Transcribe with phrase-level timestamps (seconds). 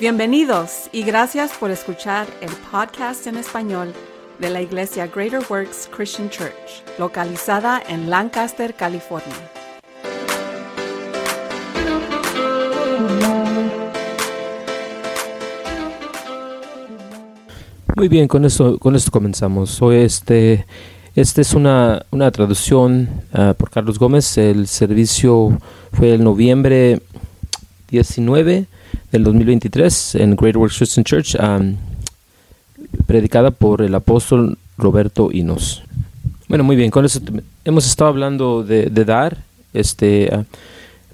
[0.00, 3.92] Bienvenidos y gracias por escuchar el podcast en español
[4.38, 9.36] de la Iglesia Greater Works Christian Church, localizada en Lancaster, California.
[17.94, 19.82] Muy bien, con esto, con esto comenzamos.
[19.82, 20.64] Hoy este,
[21.14, 24.38] este es una, una traducción ah, por Carlos Gómez.
[24.38, 25.58] El servicio
[25.92, 27.02] fue el noviembre
[27.90, 28.66] 19
[29.12, 31.36] del 2023 en Great Works Christian Church,
[33.06, 35.82] predicada por el apóstol Roberto Inos.
[36.48, 37.20] Bueno, muy bien, con eso
[37.64, 39.38] hemos estado hablando de, de dar.
[39.72, 40.44] Este, uh,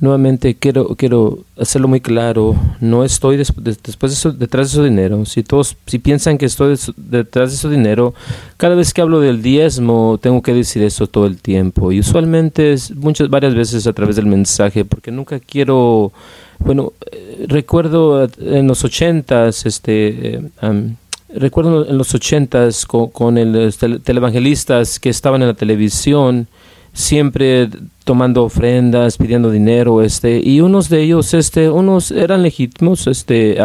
[0.01, 4.77] nuevamente quiero, quiero hacerlo muy claro, no estoy des, de, después de eso, detrás de
[4.77, 5.25] su dinero.
[5.25, 8.15] Si todos, si piensan que estoy detrás de su dinero,
[8.57, 11.93] cada vez que hablo del diezmo tengo que decir eso todo el tiempo.
[11.93, 16.13] Y usualmente es muchas, varias veces a través del mensaje, porque nunca quiero
[16.59, 20.97] bueno, eh, recuerdo en los ochentas, este, um,
[21.35, 26.49] recuerdo en los ochentas con, con el tele, televangelistas que estaban en la televisión,
[26.97, 27.69] siempre
[28.05, 33.59] tomando ofrendas, pidiendo dinero, este, y unos de ellos, este, unos eran legítimos, este,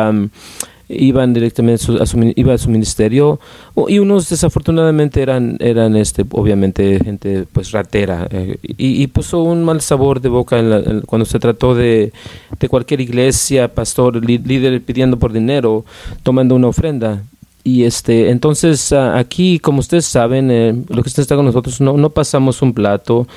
[0.90, 3.40] iban directamente a su, iba a su ministerio
[3.88, 9.80] y unos desafortunadamente eran eran este obviamente gente pues ratera eh, y, puso un mal
[9.80, 12.12] sabor de boca en la, cuando se trató de,
[12.60, 15.86] de cualquier iglesia pastor líder pidiendo por dinero
[16.24, 17.24] tomando una ofrenda
[17.64, 22.10] y este entonces aquí como ustedes saben eh, lo que está con nosotros no, no
[22.10, 23.28] pasamos un plato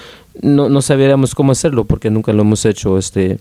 [0.41, 3.39] no, no sabíamos cómo hacerlo porque nunca lo hemos hecho este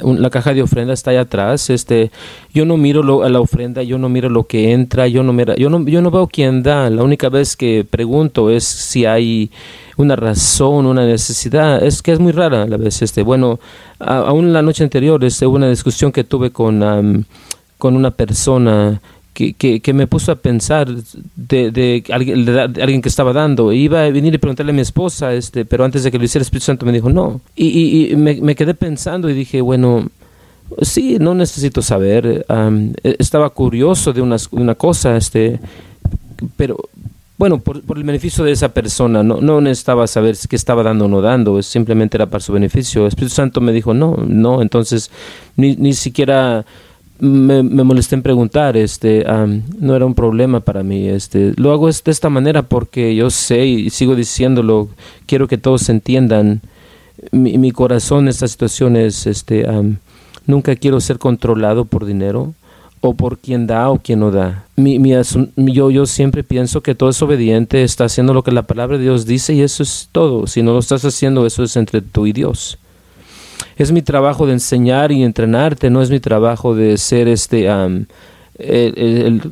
[0.00, 1.68] la caja de ofrenda está allá atrás.
[1.70, 2.10] Este,
[2.52, 5.32] yo no miro lo, a la ofrenda, yo no miro lo que entra, yo no
[5.32, 6.88] miro, yo no, yo no veo quién da.
[6.88, 9.50] La única vez que pregunto es si hay
[9.96, 11.84] una razón, una necesidad.
[11.84, 13.02] Es que es muy rara la vez.
[13.02, 13.60] Este, bueno,
[13.98, 17.26] aún la noche anterior, este, hubo una discusión que tuve con,
[17.78, 19.00] con una persona
[19.32, 23.72] que, que, que, me puso a pensar de, de, alguien, de, alguien, que estaba dando.
[23.72, 26.42] Iba a venir y preguntarle a mi esposa, este, pero antes de que lo hiciera
[26.42, 27.40] el Espíritu Santo me dijo no.
[27.56, 30.08] Y, y, y me, me, quedé pensando y dije, bueno,
[30.82, 32.44] sí, no necesito saber.
[32.48, 35.60] Um, estaba curioso de una, una cosa, este,
[36.56, 36.76] pero
[37.38, 41.06] bueno, por, por, el beneficio de esa persona, no, no necesitaba saber qué estaba dando
[41.06, 43.02] o no dando, simplemente era para su beneficio.
[43.02, 45.10] El Espíritu Santo me dijo no, no, entonces
[45.56, 46.64] ni, ni siquiera
[47.18, 51.72] me, me, molesté en preguntar, este, um, no era un problema para mí, este, lo
[51.72, 54.88] hago de esta manera porque yo sé y sigo diciéndolo,
[55.26, 56.60] quiero que todos entiendan,
[57.30, 59.96] mi, mi corazón en esta situación es, este, um,
[60.46, 62.54] nunca quiero ser controlado por dinero
[63.00, 64.64] o por quien da o quien no da.
[64.76, 65.12] Mi, mi,
[65.72, 69.04] yo, yo siempre pienso que todo es obediente, está haciendo lo que la palabra de
[69.04, 70.46] Dios dice y eso es todo.
[70.46, 72.78] Si no lo estás haciendo, eso es entre tú y Dios
[73.76, 78.06] es mi trabajo de enseñar y entrenarte, no es mi trabajo de ser este um,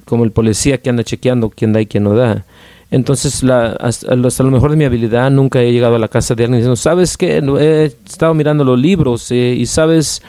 [0.05, 2.45] como el policía que anda chequeando quién da y quién no da.
[2.91, 6.45] Entonces, la, hasta, lo mejor de mi habilidad, nunca he llegado a la casa de
[6.45, 7.39] alguien diciendo, ¿sabes qué?
[7.39, 10.23] He estado mirando los libros eh, y sabes,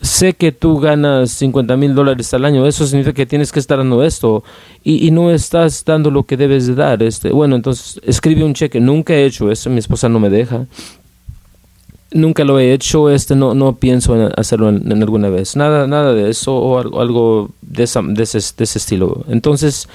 [0.00, 3.78] sé que tú ganas 50 mil dólares al año, eso significa que tienes que estar
[3.78, 4.44] dando esto
[4.84, 7.02] y, y, no estás dando lo que debes de dar.
[7.02, 10.66] Este, bueno, entonces escribe un cheque, nunca he hecho eso, mi esposa no me deja.
[12.10, 15.56] Nunca lo he hecho, este no, no pienso en hacerlo en, alguna vez.
[15.56, 19.24] Nada, nada de eso o algo, algo de, esa, de, ese, de, ese, estilo.
[19.28, 19.88] Entonces,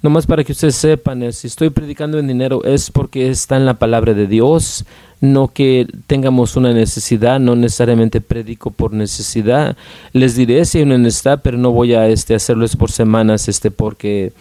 [0.00, 3.66] nomás para que ustedes sepan, eh, si estoy predicando en dinero es porque está en
[3.66, 4.84] la palabra de Dios,
[5.20, 9.76] no que tengamos una necesidad, no necesariamente predico por necesidad.
[10.12, 13.70] Les diré si hay una necesidad, pero no voy a este, hacerlo por semanas este,
[13.70, 14.32] porque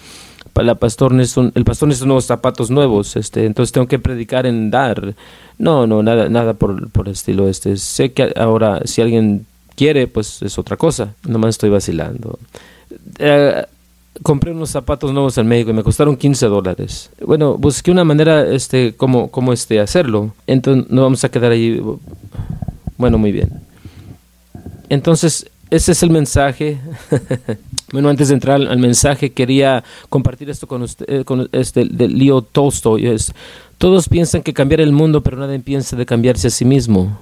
[0.64, 4.72] la pastor necesita, el pastor necesita unos zapatos nuevos, este, entonces tengo que predicar en
[4.72, 5.16] dar.
[5.58, 7.78] No, no, nada, nada por, por el estilo este.
[7.78, 9.46] Sé que ahora si alguien
[9.76, 11.14] quiere, pues es otra cosa.
[11.28, 12.40] Nomás estoy vacilando.
[13.20, 13.66] Eh,
[14.24, 17.10] compré unos zapatos nuevos en México y me costaron 15 dólares.
[17.22, 20.34] Bueno, busqué una manera, este, como, como este, hacerlo.
[20.48, 21.82] Entonces no vamos a quedar ahí.
[22.98, 23.52] Bueno, muy bien.
[24.90, 26.80] Entonces, ese es el mensaje.
[27.92, 32.08] bueno, antes de entrar al mensaje, quería compartir esto con usted, eh, con este, de
[32.08, 33.08] Leo Tolstoy.
[33.08, 33.34] Es,
[33.78, 37.20] todos piensan que cambiar el mundo, pero nadie piensa de cambiarse a sí mismo.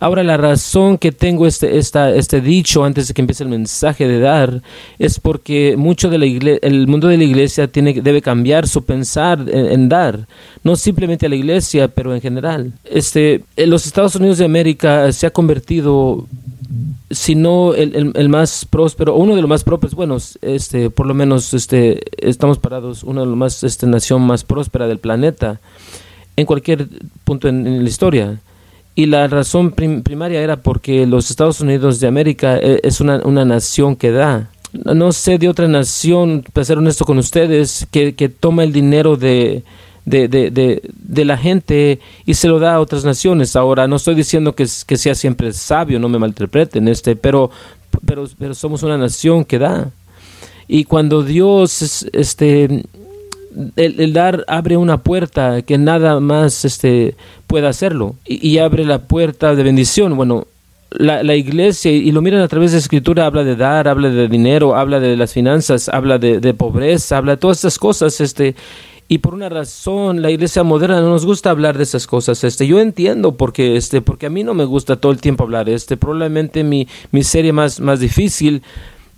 [0.00, 4.06] Ahora, la razón que tengo este, esta, este dicho antes de que empiece el mensaje
[4.06, 4.62] de dar
[4.98, 6.22] es porque mucho del
[6.62, 10.28] el mundo de la iglesia tiene, debe cambiar su pensar en, dar,
[10.62, 12.72] no simplemente a la iglesia, pero en general.
[12.84, 16.26] Este, los Estados Unidos de América se ha convertido
[17.10, 21.14] sino el, el, el, más próspero, uno de los más prósperos, bueno, este, por lo
[21.14, 25.60] menos este, estamos parados, una de las más, este, nación más próspera del planeta,
[26.36, 26.86] en cualquier
[27.24, 28.38] punto en la historia.
[28.98, 33.44] Y la razón prim, primaria era porque los Estados Unidos de América es una, una
[33.44, 34.50] nación que da.
[34.72, 39.16] no sé de otra nación, para ser honesto con ustedes, que, que toma el dinero
[39.16, 39.62] de,
[40.04, 43.54] de, de, de, la gente y se lo da a otras naciones.
[43.54, 47.52] Ahora, no estoy diciendo que, que sea siempre sabio, no me malinterpreten, este, pero,
[48.04, 49.92] pero, pero somos una nación que da.
[50.66, 52.82] Y cuando Dios, este,
[53.76, 57.16] el, dar abre una puerta que nada más este,
[57.46, 60.16] pueda hacerlo y, abre la puerta de bendición.
[60.16, 60.46] Bueno,
[60.90, 64.08] la, la, iglesia, y lo miran a través de la escritura, habla de dar, habla
[64.08, 68.54] de dinero, habla de las finanzas, habla de, pobreza, habla de todas estas cosas, este,
[69.08, 72.66] y por una razón la iglesia moderna no nos gusta hablar de esas cosas este
[72.66, 75.96] yo entiendo porque este porque a mí no me gusta todo el tiempo hablar este
[75.96, 78.62] probablemente mi, mi serie más más difícil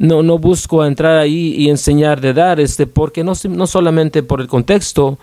[0.00, 4.40] no no busco entrar ahí y enseñar de dar este porque no no solamente por
[4.40, 5.18] el contexto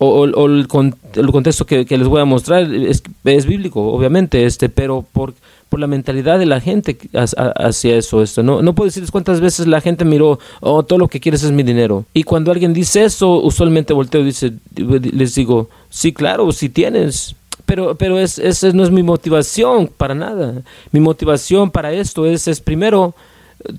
[0.00, 0.68] o, el,
[1.16, 5.34] el, contexto que, que, les voy a mostrar es, es bíblico obviamente este pero por
[5.68, 8.22] por la mentalidad de la gente hacia eso.
[8.22, 8.42] Esto.
[8.42, 11.52] No, no puedo decirles cuántas veces la gente miró, oh, todo lo que quieres es
[11.52, 12.04] mi dinero.
[12.14, 17.34] Y cuando alguien dice eso, usualmente volteo y dice, les digo, sí, claro, si tienes.
[17.66, 20.62] Pero, pero es, esa no es mi motivación para nada.
[20.90, 23.14] Mi motivación para esto es, es primero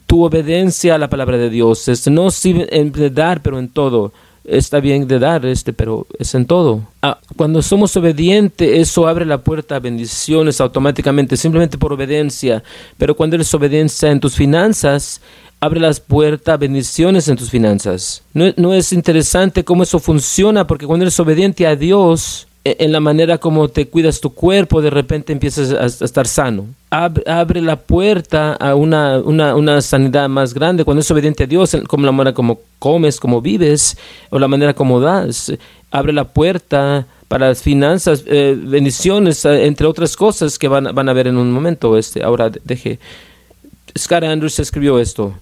[0.08, 1.88] tu obediencia a la palabra de Dios.
[1.88, 4.12] Es, no en dar, pero en todo
[4.50, 6.82] está bien de dar, este, pero es en todo.
[7.02, 12.64] Ah, cuando somos obedientes, eso abre la puerta a bendiciones automáticamente, simplemente por obediencia.
[12.98, 15.22] Pero cuando eres obediencia en tus finanzas,
[15.60, 18.24] abre las puertas a bendiciones en tus finanzas.
[18.34, 23.00] No, no es interesante cómo eso funciona, porque cuando eres obediente a Dios, en la
[23.00, 26.68] manera como te cuidas tu cuerpo, de repente empiezas a, estar sano.
[26.90, 31.76] Abre, la puerta a una, una, una, sanidad más grande cuando es obediente a Dios,
[31.88, 33.98] como la manera como comes, como vives,
[34.30, 35.54] o la manera como das.
[35.92, 41.10] Abre la puerta para las finanzas, eh, bendiciones, eh, entre otras cosas que van, van
[41.10, 41.98] a ver en un momento.
[41.98, 43.00] Este, ahora deje.
[43.98, 45.34] Scott Andrews escribió esto.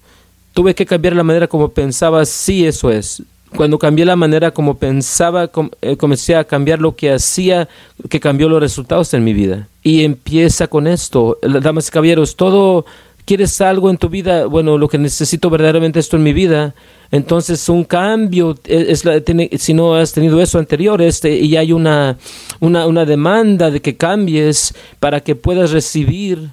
[0.54, 3.24] Tuve que cambiar la manera como pensaba, sí, eso es
[3.58, 5.50] cuando cambié la manera como pensaba,
[5.82, 7.68] eh, comencé a cambiar lo que hacía,
[8.08, 9.68] que cambió los resultados en mi vida.
[9.82, 12.86] Y empieza con esto, damas y caballeros, todo,
[13.26, 16.76] quieres algo en tu vida, bueno, lo que necesito verdaderamente esto en mi vida,
[17.10, 21.58] entonces un cambio, e, es la, tiene, si no has tenido eso anterior, este, y
[21.58, 22.18] hay una,
[22.60, 26.52] una, una demanda de que cambies para que puedas recibir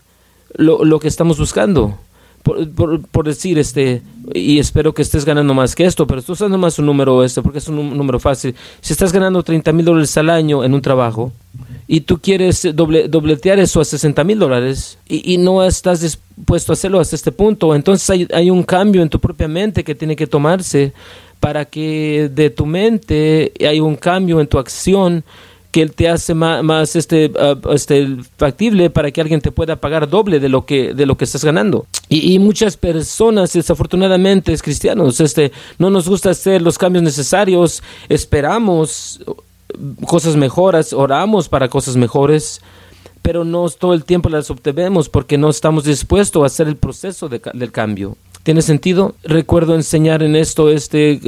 [0.54, 1.98] lo, lo que estamos buscando
[2.44, 4.02] por, decir, este,
[4.34, 7.40] y espero que estés ganando más que esto, pero estás usando más un número este,
[7.40, 8.54] porque es un número fácil.
[8.82, 11.32] Si estás ganando 30 mil dólares al año en un trabajo
[11.88, 16.72] y tú quieres doble, dobletear eso a 60 mil dólares y, y, no estás dispuesto
[16.72, 19.94] a hacerlo hasta este punto, entonces hay, hay un cambio en tu propia mente que
[19.94, 20.92] tiene que tomarse
[21.40, 25.24] para que de tu mente hay un cambio en tu acción
[25.74, 28.06] que te hace más, este, ah, este,
[28.36, 31.44] factible para que alguien te pueda pagar doble de lo que, de lo que estás
[31.44, 31.86] ganando.
[32.08, 35.50] Y, muchas personas, desafortunadamente, es cristianos, este,
[35.80, 39.20] no nos gusta hacer los cambios necesarios, esperamos
[40.06, 42.60] cosas mejoras, oramos para cosas mejores,
[43.20, 47.28] pero no todo el tiempo las obtenemos porque no estamos dispuestos a hacer el proceso
[47.28, 48.16] del cambio.
[48.44, 49.14] ¿Tiene sentido?
[49.24, 51.18] Recuerdo enseñar en esto este,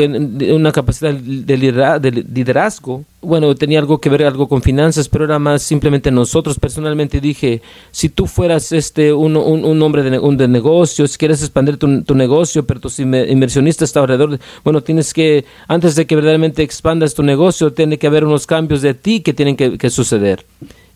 [0.53, 3.05] una capacidad de liderazgo.
[3.23, 6.59] Bueno, tenía algo que ver algo con finanzas, pero era más simplemente nosotros.
[6.59, 11.40] Personalmente dije, si tú fueras este un, un, hombre de, un de negocios, si quieres
[11.40, 16.17] expandir tu, tu, negocio, pero tus inversionistas están alrededor, bueno, tienes que, antes de que
[16.17, 20.45] verdaderamente expandas tu negocio, tiene que haber unos cambios de ti que tienen que suceder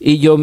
[0.01, 0.37] y yo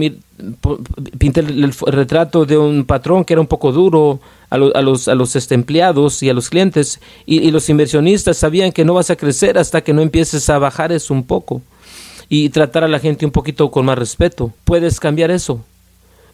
[1.17, 4.19] pinté el, retrato de un patrón que era un poco duro
[4.51, 8.37] a, a los, a los este, empleados y a los clientes y, y, los inversionistas
[8.37, 11.63] sabían que no vas a crecer hasta que no empieces a bajar eso un poco
[12.29, 14.53] y tratar a la gente un poquito con más respeto.
[14.63, 15.63] Puedes cambiar eso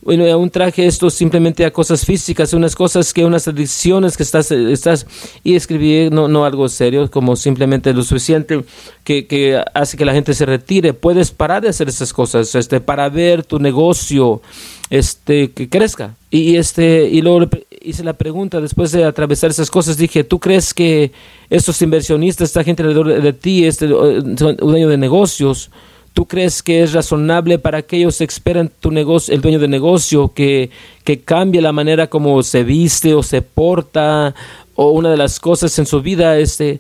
[0.04, 4.52] bueno, aún traje esto simplemente a cosas físicas, unas cosas que, unas adicciones que estás,
[4.52, 5.06] estás
[5.44, 8.64] y escribí no, no algo serio, como simplemente lo suficiente
[9.04, 10.94] que, que hace que la gente se retire.
[10.94, 14.42] Puedes parar de hacer esas cosas, este, para ver tu negocio,
[14.90, 16.16] este, que crezca.
[16.30, 17.50] Y, este, y luego
[17.82, 21.12] hice la pregunta, después de atravesar esas cosas, dije, ¿tú crees que
[21.50, 25.70] estos inversionistas, esta gente alrededor de ti, este dueño de negocios,
[26.14, 30.32] ¿Tú crees que es razonable para que ellos esperen tu negocio, el dueño de negocio,
[30.34, 30.70] que,
[31.04, 34.36] que cambie la manera como se viste o se porta
[34.76, 36.80] o una de las cosas en su vida este,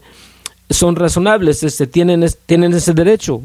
[0.70, 3.42] son razonables, este, tienen, tienen ese derecho?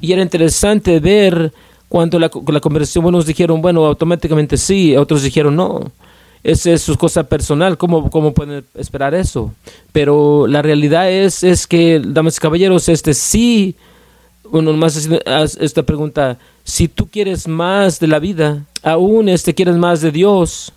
[0.00, 1.52] Y era interesante ver
[1.88, 5.92] cuando la, la conversación, unos dijeron, bueno, automáticamente sí, otros dijeron no.
[6.42, 9.52] Esa es su cosa personal, ¿cómo, cómo pueden esperar eso?
[9.92, 13.76] Pero la realidad es, es que, damas y caballeros, este sí
[14.52, 15.08] bueno, más
[15.58, 20.74] esta pregunta, si tú quieres más de la vida, aún este quieres más de Dios,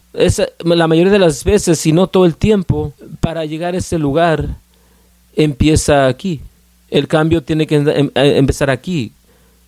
[0.63, 4.47] la mayoría de las veces, si no todo el tiempo, para llegar a ese lugar,
[5.35, 6.39] empieza aquí.
[6.89, 9.11] El cambio tiene que em, eh, empezar aquí,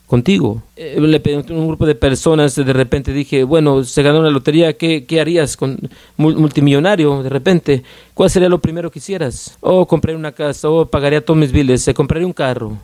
[0.05, 0.63] contigo.
[0.77, 4.29] Eh, le pedí a un grupo de personas, de repente dije, bueno, se ganó la
[4.29, 5.77] lotería, ¿qué, qué harías con
[6.15, 7.83] multimillonario de repente?
[8.13, 9.57] ¿Cuál sería lo primero que hicieras?
[9.59, 12.77] Oh, compré una casa, o oh, pagaría todos mis biles, se compraría un carro.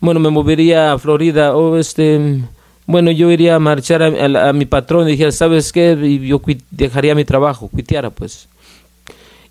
[0.00, 2.40] Bueno, me movería a Florida, o este,
[2.86, 5.96] bueno, yo iría a marchar a, mi patrón y dijera, ¿sabes qué?
[6.02, 6.40] Y yo
[6.70, 8.48] dejaría mi trabajo, cuiteara pues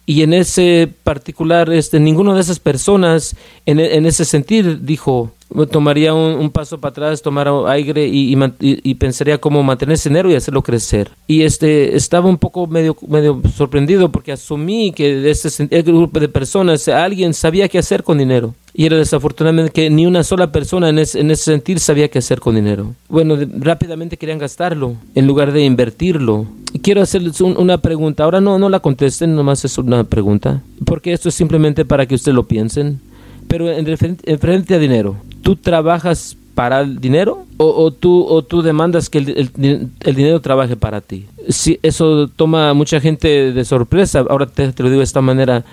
[0.09, 3.35] y en ese particular este ninguna de esas personas
[3.67, 5.31] en, en ese sentir dijo
[5.71, 10.35] tomaría un, paso para atrás, tomar aire y, y, pensaría cómo mantener ese dinero y
[10.35, 11.09] hacerlo crecer.
[11.27, 16.29] Y este estaba un poco medio, medio sorprendido porque asumí que de este grupo de
[16.29, 18.53] personas alguien sabía qué hacer con dinero.
[18.79, 22.39] Y era desafortunadamente que ni una sola persona en ese, en sentir sabía qué hacer
[22.39, 22.95] con dinero.
[23.09, 26.47] Bueno, rápidamente querían gastarlo en lugar de invertirlo.
[26.81, 28.23] Quiero hacerles una pregunta.
[28.23, 30.61] Ahora no, no la contesten, nomás es una pregunta.
[30.85, 33.01] Porque esto es simplemente para que ustedes lo piensen.
[33.49, 38.61] Pero en, en frente a dinero, ¿tú trabajas para el dinero o, tú, o tú
[38.61, 41.25] demandas que el, dinero trabaje para ti?
[41.49, 45.65] Si eso toma mucha gente de sorpresa, ahora te, lo digo de esta manera,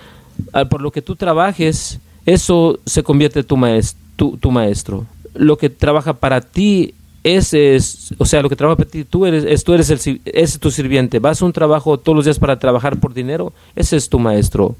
[0.52, 5.06] ah, por lo que tú trabajes, eso se convierte tu, maestro, tu, maestro.
[5.35, 9.26] Lo que trabaja para ti ese es, o sea, lo que trabaja para ti, tú
[9.26, 11.18] eres, tú eres el, es tu sirviente.
[11.18, 14.76] Vas a un trabajo todos los días para trabajar por dinero, ese es tu maestro.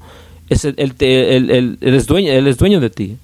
[0.49, 3.17] Ese, él, él, es dueño, él es dueño de ti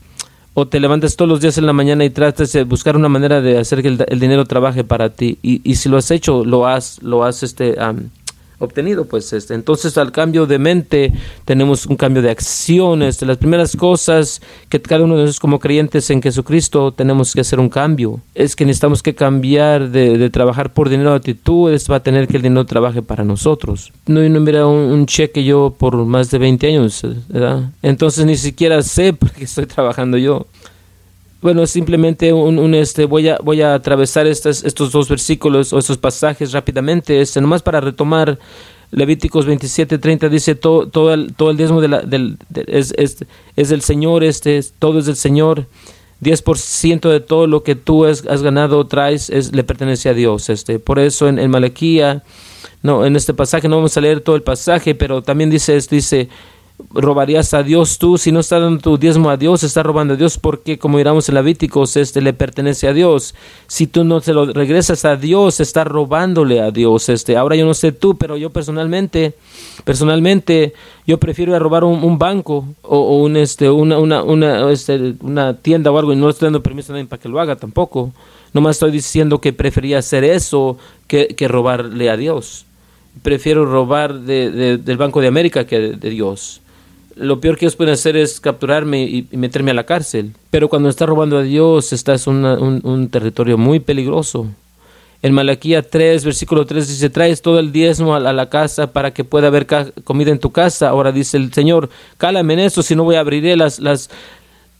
[0.53, 3.41] o te levantas todos los días en la mañana y tratas de buscar una manera
[3.41, 6.67] de hacer que el, dinero trabaje para ti y, y, si lo has hecho lo
[6.67, 7.75] has lo has este
[8.65, 9.53] obtenido, pues este.
[9.53, 11.13] Entonces al cambio de mente
[11.45, 13.19] tenemos un cambio de acciones.
[13.19, 17.41] De las primeras cosas que cada uno de nosotros como creyentes en Jesucristo tenemos que
[17.41, 18.19] hacer un cambio.
[18.35, 22.37] Es que necesitamos que cambiar de, trabajar por dinero a actitudes, va a tener que
[22.37, 23.91] el dinero trabaje para nosotros.
[24.07, 27.69] No, no mira un, un, cheque yo por más de 20 años, ¿verdad?
[27.81, 30.47] Entonces ni siquiera sé por qué estoy trabajando yo.
[31.43, 35.97] Bueno, simplemente un, este, voy a voy a atravesar estos, estos dos versículos o estos
[35.97, 38.39] pasajes rápidamente, este, nomás para retomar
[38.91, 43.25] Levíticos 27, 30 dice todo, todo, el, todo el diezmo de la, del, es, es,
[43.57, 45.67] es, del Señor, este, todo es del Señor.
[46.21, 50.49] 10% de todo lo que tú has, has, ganado traes es, le pertenece a Dios.
[50.49, 50.79] Este.
[50.79, 52.23] Por eso en, en Malaquía,
[52.81, 56.29] no, en este pasaje no vamos a leer todo el pasaje, pero también dice, dice
[56.93, 60.17] robarías a Dios tú, si no está dando tu diezmo a Dios, está robando a
[60.17, 63.33] Dios porque como miramos en Levíticos, este le pertenece a Dios.
[63.67, 67.09] Si tú no se lo regresas a Dios, está robándole a Dios.
[67.09, 69.33] Este, ahora yo no sé tú, pero yo personalmente,
[69.83, 70.73] personalmente,
[71.07, 75.97] yo prefiero robar un, banco o, un este, una, una, una, este, una tienda o
[75.97, 78.11] algo y no estoy dando permiso a nadie para que lo haga tampoco.
[78.53, 80.77] Nomás estoy diciendo que prefería hacer eso
[81.07, 82.65] que, que robarle a Dios.
[83.23, 86.61] Prefiero robar de, del Banco de América que de Dios
[87.15, 90.33] lo peor que ellos pueden hacer es capturarme y, meterme a la cárcel.
[90.49, 94.47] Pero cuando estás robando a Dios, estás en un, un, territorio muy peligroso.
[95.21, 99.23] En Malaquía 3, versículo 3 dice, traes todo el diezmo a la, casa para que
[99.23, 99.65] pueda haber
[100.03, 100.89] comida en tu casa.
[100.89, 104.09] Ahora dice el Señor, cálame en eso, si no voy a abrir las, las,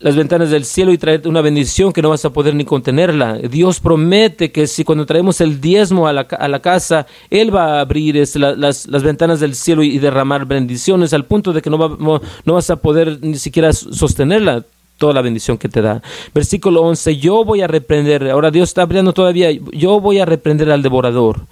[0.00, 3.38] las ventanas del cielo y traerte una bendición que no vas a poder ni contenerla.
[3.38, 7.78] Dios promete que si cuando traemos el diezmo a la, a la casa, Él va
[7.78, 11.70] a abrir este, las, las, ventanas del cielo y, derramar bendiciones al punto de que
[11.70, 14.64] no, no, vas a poder ni siquiera sostenerla
[14.98, 16.02] toda la bendición que te da.
[16.34, 20.70] Versículo 11, yo voy a reprender, ahora Dios está abriendo todavía, yo voy a reprender
[20.70, 21.46] al devorador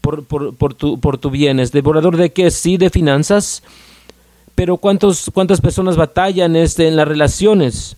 [0.00, 1.72] por, por, por, tu, por tu bienes.
[1.72, 2.50] ¿Devorador de qué?
[2.50, 3.62] Sí, de finanzas
[4.54, 7.96] pero ¿cuántos, ¿cuántas personas batallan este, en las relaciones?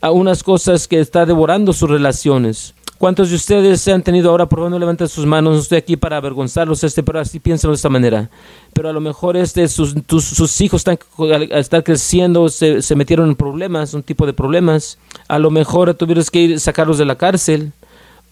[0.00, 2.74] A unas cosas que está devorando sus relaciones.
[3.00, 5.54] ¿Cuántos de ustedes se han tenido ahora, por no levantar sus manos?
[5.54, 8.28] No estoy aquí para avergonzarlos, este, pero así piénsenlo de esta manera.
[8.74, 13.36] Pero a lo mejor este, sus, sus hijos están, al creciendo se, se, metieron en
[13.36, 14.98] problemas, un tipo de problemas.
[15.28, 17.72] A lo mejor tuvieron que ir, sacarlos de la cárcel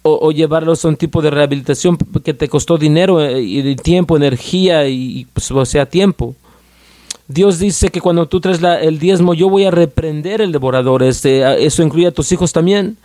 [0.03, 4.87] o, llevarlos a un tipo de rehabilitación que te costó dinero eh, y tiempo, energía
[4.87, 6.35] y, pues, o sea, tiempo.
[7.29, 11.03] Dios dice que cuando tú traes el diezmo, yo voy a reprender el devorador.
[11.03, 12.97] Este, ¿Eso incluye a tus hijos también?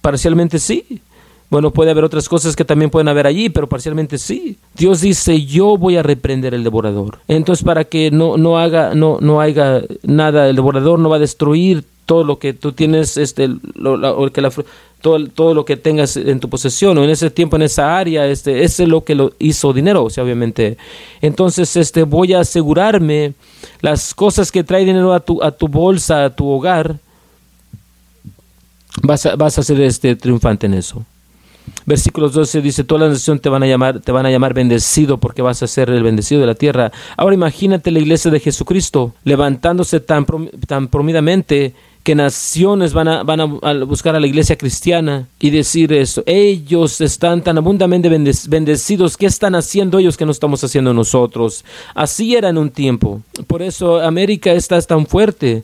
[0.00, 1.02] Parcialmente sí.
[1.50, 4.56] Bueno, puede haber otras cosas que también pueden haber allí, pero parcialmente sí.
[4.76, 7.18] Dios dice, yo voy a reprender el devorador.
[7.26, 11.20] Entonces, para que no, no haga, no, no haga nada, el devorador no va a
[11.20, 14.52] destruir todo lo que tú tienes, este, lo, que la,
[15.00, 18.26] todo, todo lo que tengas en tu posesión o en ese tiempo en esa área,
[18.26, 20.76] este, ese es lo que lo hizo dinero, o sea, obviamente.
[21.20, 23.34] Entonces, este, voy a asegurarme
[23.80, 26.96] las cosas que trae dinero a tu, a tu bolsa, a tu hogar,
[29.02, 31.04] vas a, vas a ser este triunfante en eso.
[31.86, 35.18] Versículos 12 dice, toda la nación te van a llamar, te van a llamar bendecido
[35.18, 36.92] porque vas a ser el bendecido de la tierra.
[37.16, 40.26] Ahora imagínate la iglesia de Jesucristo levantándose tan,
[40.66, 41.74] tan promidamente
[42.10, 43.44] que naciones van a, van a,
[43.84, 46.24] buscar a la iglesia cristiana y decir eso.
[46.26, 48.08] Ellos están tan abundantemente
[48.48, 49.16] bendecidos.
[49.16, 51.64] ¿Qué están haciendo ellos que no estamos haciendo nosotros?
[51.94, 53.22] Así era en un tiempo.
[53.46, 55.62] Por eso América está tan fuerte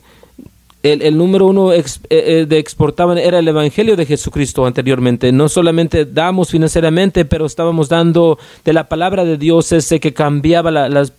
[0.83, 5.33] el, número uno eh, eh, de exportaban era el Evangelio de Jesucristo anteriormente.
[5.33, 10.71] No solamente damos financieramente, pero estábamos dando de la palabra de Dios ese que cambiaba
[10.71, 11.11] las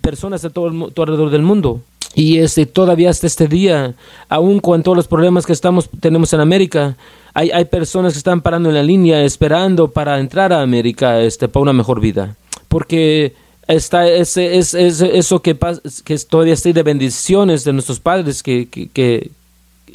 [0.00, 1.82] personas de todo, el, alrededor del mundo.
[2.16, 3.94] Y este, todavía hasta este día,
[4.30, 6.96] aun con todos los problemas que estamos, tenemos en América,
[7.34, 11.46] hay, hay personas que están parando en la línea esperando para entrar a América este,
[11.46, 12.34] para una mejor vida.
[12.68, 13.34] Porque
[13.68, 15.58] está ese, es, eso que,
[16.04, 19.30] que todavía está de bendiciones de nuestros padres que, que,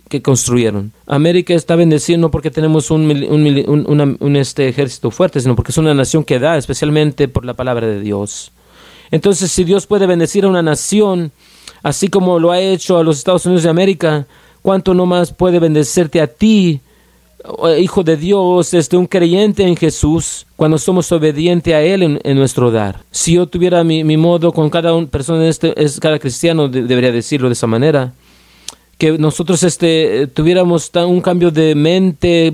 [0.07, 0.91] que, construyeron.
[1.07, 5.77] América está bendeciendo no porque tenemos un, un, un, este ejército fuerte, sino porque es
[5.79, 8.51] una nación que da, especialmente por la palabra de Dios.
[9.09, 11.31] Entonces, si Dios puede bendecir a una nación,
[11.83, 14.27] así como lo ha hecho a los Estados Unidos de América,
[14.61, 16.81] ¿cuánto no más puede bendecirte a ti
[17.79, 22.71] hijo de Dios, este, un creyente en Jesús, cuando somos obedientes a Él en, nuestro
[22.71, 22.99] dar.
[23.11, 27.53] Si yo tuviera mi, modo con cada persona, este, es, cada cristiano debería decirlo de
[27.53, 28.13] esa manera,
[28.97, 32.53] que nosotros este, tuviéramos un cambio de mente,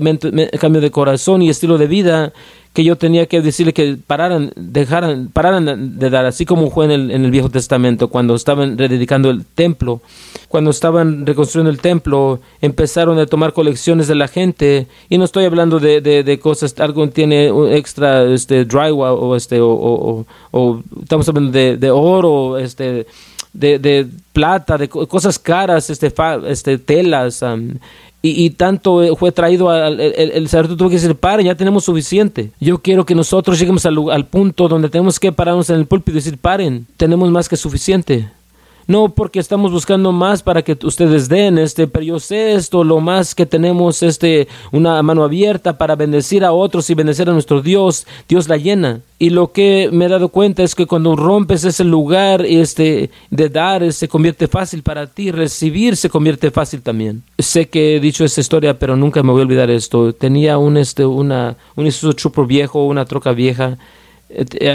[0.58, 2.32] cambio de corazón y estilo de vida
[2.78, 6.92] que yo tenía que decirle que pararan, dejaran, pararan de dar, así como fue en
[6.92, 10.00] el, en el Viejo Testamento, cuando estaban rededicando el templo,
[10.46, 15.44] cuando estaban reconstruyendo el templo, empezaron a tomar colecciones de la gente, y no estoy
[15.44, 20.24] hablando de, de, cosas, algo tiene extra este, drywall o, este, o,
[21.02, 23.08] estamos hablando de, de oro, este,
[23.52, 26.14] de, de, plata, de cosas caras, este,
[26.46, 27.42] este telas,
[28.20, 31.84] y, tanto eh, fue traído al el, el, sacerdote tuvo que decir, pare, ya tenemos
[31.84, 32.50] suficiente.
[32.58, 36.12] Yo quiero que nosotros lleguemos al, al punto donde tenemos que pararnos en el púlpito
[36.12, 38.28] y decir, paren, tenemos más que suficiente
[38.88, 43.00] no porque estamos buscando más para que ustedes den, este, pero yo sé esto, lo
[43.00, 47.60] más que tenemos, este, una mano abierta para bendecir a otros y bendecir a nuestro
[47.60, 49.02] Dios, Dios la llena.
[49.18, 53.48] Y lo que me he dado cuenta es que cuando rompes ese lugar este, de
[53.50, 57.22] dar, se convierte fácil para ti, recibir se convierte fácil también.
[57.38, 60.14] Sé que he dicho esta historia, pero nunca me voy a olvidar esto.
[60.14, 61.86] Tenía un, este, una, un
[62.46, 63.76] viejo, una troca vieja,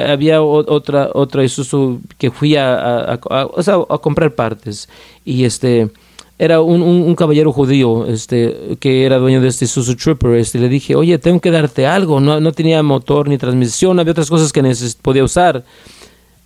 [0.07, 4.89] había otra otra Isuzu que fui a, a, comprar partes.
[5.23, 5.89] Y este
[6.39, 10.67] era un, un, caballero judío este que era dueño de este Isuzu Trooper este le
[10.67, 14.51] dije oye tengo que darte algo no, no tenía motor ni transmisión había otras cosas
[14.51, 14.61] que
[15.01, 15.63] podía usar.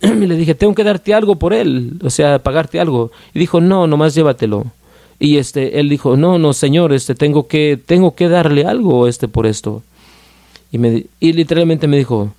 [0.00, 3.60] Y le dije tengo que darte algo por él o sea pagarte algo y dijo
[3.60, 4.66] no nomás llévatelo
[5.18, 9.26] y este él dijo no no señor este tengo que tengo que darle algo este
[9.26, 9.82] por esto
[10.70, 12.32] y me y literalmente me dijo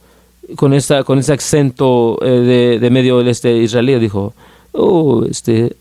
[0.56, 4.34] con, esa, con ese acento eh, de, de, medio este israelí, dijo,
[4.72, 5.76] oh, este,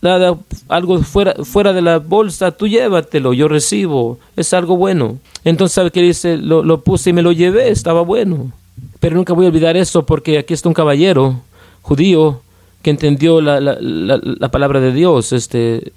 [0.00, 0.36] nada,
[0.68, 5.18] algo fuera, fuera de la bolsa, tú llévatelo, yo recibo, es algo bueno.
[5.44, 6.36] Entonces, ¿sabe qué dice?
[6.36, 8.52] Lo, lo puse y me lo llevé, estaba bueno.
[9.00, 11.40] Pero nunca voy a olvidar eso porque aquí está un caballero
[11.82, 12.40] judío
[12.82, 15.32] que entendió la, la, la, palabra de Dios.
[15.32, 15.92] Este,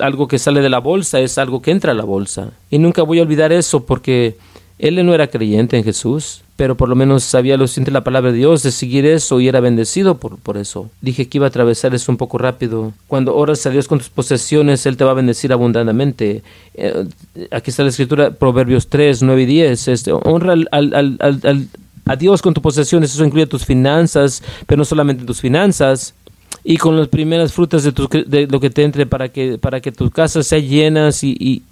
[0.00, 2.50] algo que sale de la bolsa es algo que entra a la bolsa.
[2.70, 4.36] Y nunca voy a olvidar eso porque
[4.78, 8.30] él no era creyente en Jesús pero por lo menos sabía lo siente la palabra
[8.30, 10.88] de Dios, de seguir eso y era bendecido por, por eso.
[11.00, 12.92] Dije que iba a atravesar eso un poco rápido.
[13.08, 16.42] Cuando oras a Dios con tus posesiones, Él te va a bendecir abundantemente.
[16.74, 17.06] Eh,
[17.50, 19.88] aquí está la escritura, Proverbios 3, 9 y 10.
[19.88, 21.68] Este, honra al, al, al,
[22.06, 26.14] a Dios con tus posesiones, eso incluye tus finanzas, pero no solamente tus finanzas,
[26.62, 29.80] y con las primeras frutas de, tu, de lo que te entre para que, para
[29.80, 31.62] que tu casa sea llena y,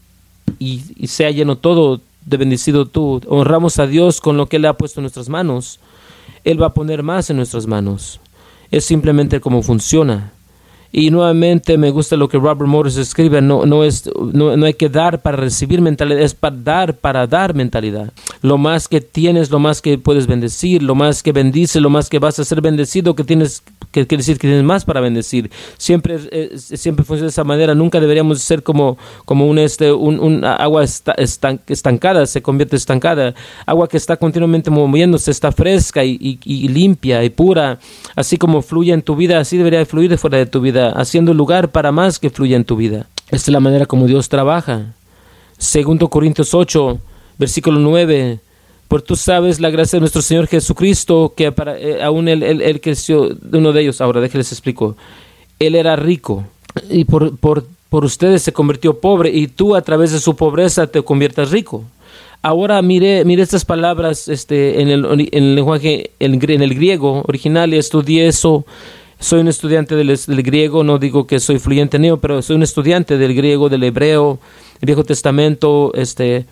[0.58, 3.20] y, y sea lleno todo de bendecido tú.
[3.28, 5.80] Honramos a Dios con lo que Él ha puesto en nuestras manos.
[6.44, 8.20] Él va a poner más en nuestras manos.
[8.70, 10.32] Es simplemente como funciona.
[10.92, 14.74] Y nuevamente me gusta lo que Robert Morris escribe, no, no, es, no, no, hay
[14.74, 18.12] que dar para recibir mentalidad, es para dar para dar mentalidad.
[18.42, 22.10] Lo más que tienes, lo más que puedes bendecir, lo más que bendice, lo más
[22.10, 25.50] que vas a ser bendecido, que tienes que quiere decir que tienes más para bendecir.
[25.76, 26.18] Siempre,
[26.56, 27.74] siempre funciona de esa manera.
[27.74, 33.34] Nunca deberíamos ser como, como un, este, un, agua estancada, se convierte estancada.
[33.66, 37.78] Agua que está continuamente moviéndose, está fresca y, y, limpia y pura.
[38.16, 41.34] Así como fluye en tu vida, así debería fluir de fuera de tu vida, haciendo
[41.34, 43.06] lugar para más que fluya en tu vida.
[43.26, 44.94] Esta es la manera como Dios trabaja.
[45.58, 46.98] Segundo Corintios 8,
[47.38, 48.40] versículo 9
[48.92, 52.78] porque tú sabes la gracia de nuestro Señor Jesucristo, que para, eh, aún él, él,
[52.78, 54.96] creció, uno de ellos, ahora déjenles explico,
[55.58, 56.44] él era rico
[56.90, 60.86] y por, por, por ustedes se convirtió pobre y tú a través de su pobreza
[60.88, 61.84] te conviertas rico.
[62.42, 67.72] Ahora mire, mire estas palabras este, en, el, en el lenguaje, en, el griego original
[67.72, 68.66] y estudié eso.
[69.22, 72.64] Soy un estudiante del, griego, no digo que soy fluyente en ello, pero soy un
[72.64, 74.40] estudiante del griego, del hebreo,
[74.80, 76.44] el Viejo Testamento, este,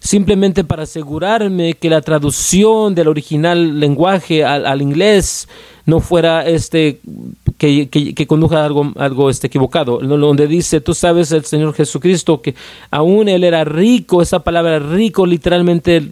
[0.00, 5.48] simplemente para asegurarme que la traducción del original lenguaje al, al inglés
[5.86, 6.98] no fuera este
[7.56, 12.42] que, que, conduja a algo, algo este, equivocado, donde dice, tú sabes el Señor Jesucristo
[12.42, 12.56] que
[12.90, 16.10] aún Él era rico, esa palabra rico literalmente,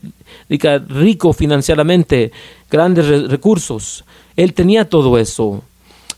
[0.89, 2.31] rico financieramente,
[2.71, 4.05] grandes recursos,
[4.37, 5.65] Él tenía todo eso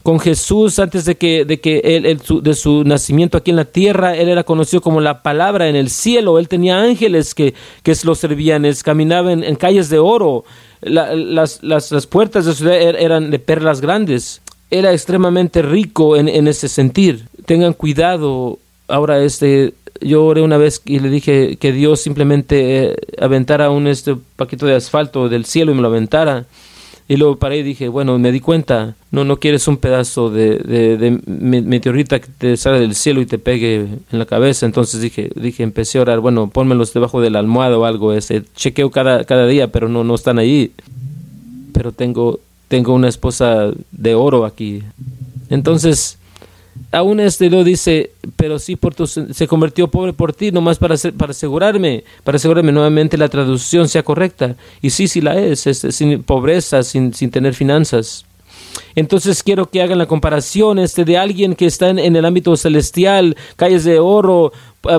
[0.03, 4.17] con Jesús antes de que, de que él, de su nacimiento aquí en la tierra,
[4.17, 8.15] él era conocido como la palabra en el cielo, él tenía ángeles que, que lo
[8.15, 10.45] servían, él caminaba en, calles de oro,
[10.81, 16.17] las, las, las, puertas de su ciudad er, eran de perlas grandes, era extremadamente rico
[16.17, 17.27] en, en ese sentir.
[17.45, 18.59] Tengan cuidado,
[18.89, 23.87] ahora este, yo oré una vez y le dije que Dios simplemente eh, aventara un
[23.87, 26.47] este paquete de asfalto del cielo y me lo aventara
[27.11, 30.59] y luego paré y dije, bueno, me di cuenta, no, no quieres un pedazo de,
[30.59, 33.81] de, meteorita que te sale del cielo y te pegue
[34.13, 34.65] en la cabeza.
[34.65, 38.13] Entonces dije, dije, empecé a orar, bueno, pónmelos debajo de la almohada o algo.
[38.13, 38.45] Ese.
[38.55, 40.71] Chequeo cada, cada día, pero no, no están ahí.
[41.73, 44.85] Pero tengo, tengo una esposa de oro aquí.
[45.49, 46.17] Entonces,
[46.93, 50.97] aún este lo dice, pero sí por tu, se convirtió pobre por ti, nomás para,
[51.17, 54.57] para asegurarme, para asegurarme nuevamente la traducción sea correcta.
[54.81, 58.25] Y sí, sí la es, es sin pobreza, sin, sin tener finanzas.
[58.95, 63.37] Entonces quiero que hagan la comparación este, de alguien que está en, el ámbito celestial,
[63.57, 64.53] calles de oro,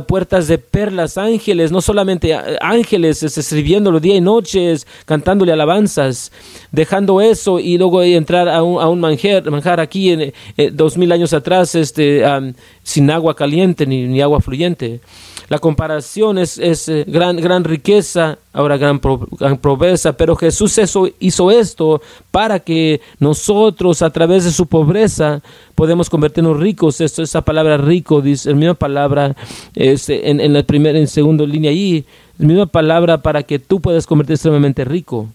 [0.07, 6.31] puertas de perlas, ángeles, no solamente ángeles este, sirviéndolo día y noche, cantándole alabanzas,
[6.71, 10.97] dejando eso y luego entrar a un, a un manjar, manjar aquí en, eh, dos
[10.97, 12.23] mil años atrás este,
[12.83, 15.01] sin agua caliente ni, ni agua fluyente.
[15.51, 19.01] La comparación es, es eh, gran, gran riqueza, ahora gran,
[19.37, 20.79] gran pobreza, pero Jesús
[21.19, 25.41] hizo esto para que nosotros a través de su pobreza
[25.75, 27.01] podemos convertirnos ricos.
[27.01, 29.35] Esto, esa palabra rico, dice, la misma palabra
[29.75, 32.05] este, en, en la primera, en segunda línea ahí,
[32.37, 35.27] la misma palabra para que tú puedas convertirte extremadamente rico.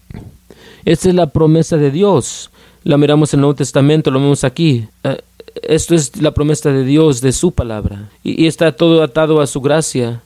[0.83, 2.49] Esta es la promesa de Dios.
[2.83, 4.87] La miramos en el Nuevo Testamento, lo vemos aquí.
[5.63, 8.09] Esto es la promesa de Dios, de su palabra.
[8.23, 10.21] Y, está todo atado a su gracia.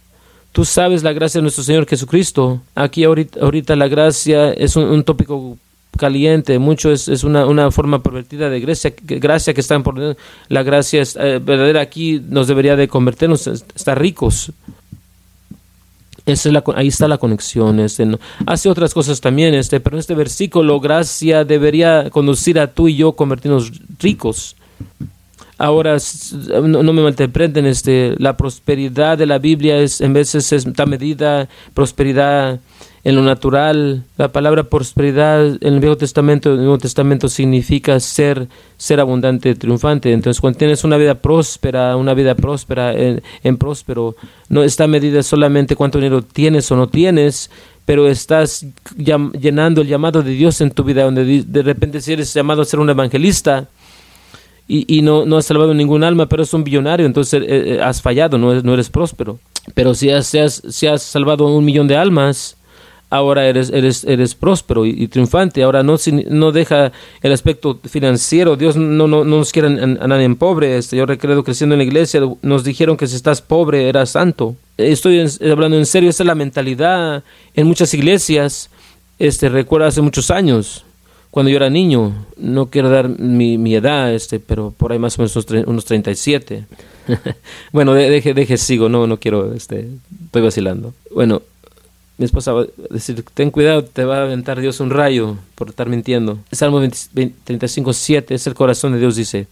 [0.52, 2.62] Tú sabes la gracia de nuestro Señor Jesucristo.
[2.76, 5.58] Aquí ahorita, la gracia es un, tópico
[5.98, 10.16] caliente, mucho es, es una, una, forma pervertida de gracia, gracia que están por
[10.48, 14.52] la gracia eh, verdadera aquí nos debería de convertirnos, estar ricos.
[16.26, 17.80] Esa es la, ahí está la conexión.
[17.80, 18.08] Este,
[18.46, 22.96] Hace otras cosas también, este, pero en este versículo, gracia debería conducir a tú y
[22.96, 24.56] yo convertirnos ricos.
[25.62, 25.98] Ahora,
[26.64, 32.60] no, me malinterpreten, este, la prosperidad de la Biblia es, en veces está medida prosperidad
[33.04, 34.04] en lo natural.
[34.18, 38.48] La palabra prosperidad en el Viejo Testamento, el Nuevo Testamento significa ser,
[38.78, 40.12] ser abundante, triunfante.
[40.14, 44.16] Entonces, cuando tienes una vida próspera, una vida próspera en, en próspero,
[44.50, 47.52] no está medida solamente cuánto dinero tienes o no tienes,
[47.86, 48.66] pero estás
[48.98, 52.66] llenando el llamado de Dios en tu vida, donde de repente si eres llamado a
[52.66, 53.68] ser un evangelista,
[54.68, 57.82] y, y no, no has salvado ningún alma, pero es un billonario, entonces eh, eh,
[57.82, 59.40] has fallado, no eres, no eres próspero.
[59.74, 62.58] Pero si has, si has, si has salvado un millón de almas,
[63.12, 65.62] ahora eres, eres, eres próspero y, triunfante.
[65.62, 65.98] Ahora no,
[66.30, 68.56] no deja el aspecto financiero.
[68.56, 70.78] Dios no, no, no nos quiere a, nadie en pobre.
[70.78, 74.56] Este, yo recuerdo creciendo en la iglesia, nos dijeron que si estás pobre eras santo.
[74.78, 78.70] Estoy hablando en serio, esa es la mentalidad en muchas iglesias.
[79.20, 80.86] Este, recuerdo hace muchos años
[81.32, 85.18] cuando yo era niño, no quiero dar mi, mi edad, este, pero por ahí más
[85.18, 86.66] o menos unos, unos 37.
[87.72, 89.88] bueno, deje, deje, sigo, no, no quiero, este,
[90.26, 90.94] estoy vacilando.
[91.16, 91.42] Bueno,
[92.18, 95.70] mi esposa va a decir, ten cuidado, te va a aventar Dios un rayo por
[95.70, 96.40] estar mintiendo.
[96.52, 99.48] Salmo 35, 7, es el corazón de Dios, dice,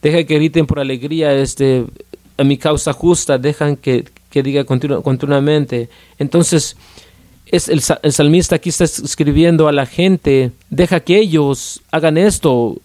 [0.00, 1.84] deja que griten por alegría, este,
[2.38, 5.90] a mi causa justa, dejan que, que diga continuamente.
[6.18, 6.78] Entonces,
[7.50, 12.76] es el, salmista aquí está escribiendo a la gente, deja que ellos hagan esto,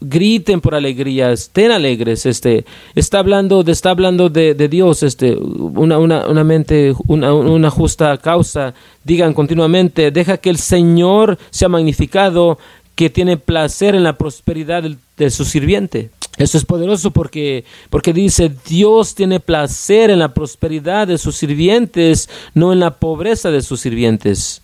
[0.00, 5.98] griten por alegría, estén alegres, este, está hablando de, está hablando de, Dios, este, una,
[5.98, 12.58] una, una mente, una, una, justa causa, digan continuamente, deja que el Señor sea magnificado,
[12.94, 14.84] que tiene placer en la prosperidad
[15.16, 16.10] de su sirviente.
[16.42, 22.28] Eso es poderoso porque, porque dice, Dios tiene placer en la prosperidad de sus sirvientes,
[22.52, 24.60] no en la pobreza de sus sirvientes.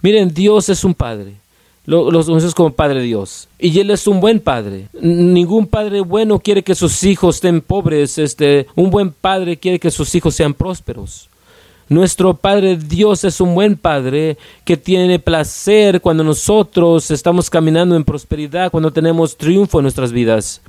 [0.00, 1.34] Miren, Dios es un padre.
[1.84, 3.48] Los conocemos como Padre Dios.
[3.58, 4.86] Y Él es un buen padre.
[5.00, 8.18] Ningún padre bueno quiere que sus hijos estén pobres.
[8.18, 11.28] Este, un buen padre quiere que sus hijos sean prósperos.
[11.88, 18.04] Nuestro Padre Dios es un buen Padre que tiene placer cuando nosotros estamos caminando en
[18.04, 20.62] prosperidad, cuando tenemos triunfo en nuestras vidas.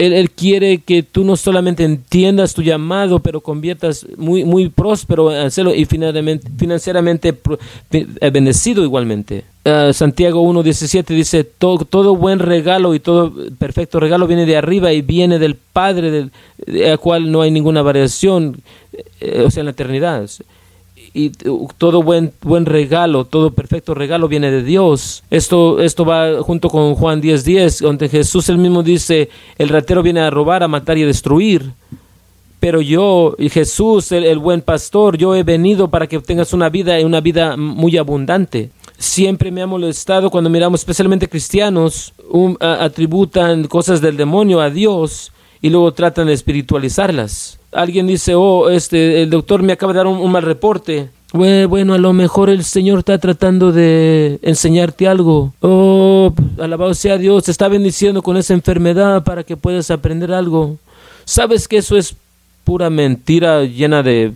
[0.00, 5.46] Él, quiere que tú no solamente entiendas tu llamado, pero conviertas muy, muy próspero en
[5.46, 7.36] hacerlo y financieramente
[7.92, 9.44] eh, bendecido igualmente.
[9.62, 15.02] Uh, Santiago 1.17 dice, todo, buen regalo y todo perfecto regalo viene de arriba y
[15.02, 16.32] viene del Padre, del,
[16.88, 18.62] al cual no hay ninguna variación,
[19.20, 20.26] eh, o sea, en la eternidad
[21.12, 21.30] y
[21.76, 25.24] todo buen, buen regalo, todo perfecto regalo viene de Dios.
[25.30, 30.02] Esto, esto va junto con Juan 10:10, 10, donde Jesús él mismo dice, el ratero
[30.02, 31.72] viene a robar, a matar y a destruir.
[32.60, 37.20] Pero yo, Jesús, el, buen pastor, yo he venido para que tengas una vida una
[37.20, 38.70] vida muy abundante.
[38.98, 42.12] Siempre me ha molestado cuando miramos, especialmente cristianos,
[42.60, 45.32] atributan cosas del demonio a Dios
[45.62, 50.06] y luego tratan de espiritualizarlas alguien dice, oh, este, el doctor me acaba de dar
[50.06, 51.10] un, mal reporte.
[51.32, 55.52] Bueno, a lo mejor el Señor está tratando de enseñarte algo.
[55.60, 60.76] Oh, alabado sea Dios, te está bendiciendo con esa enfermedad para que puedas aprender algo.
[61.24, 62.16] ¿Sabes que eso es
[62.64, 64.32] pura mentira llena de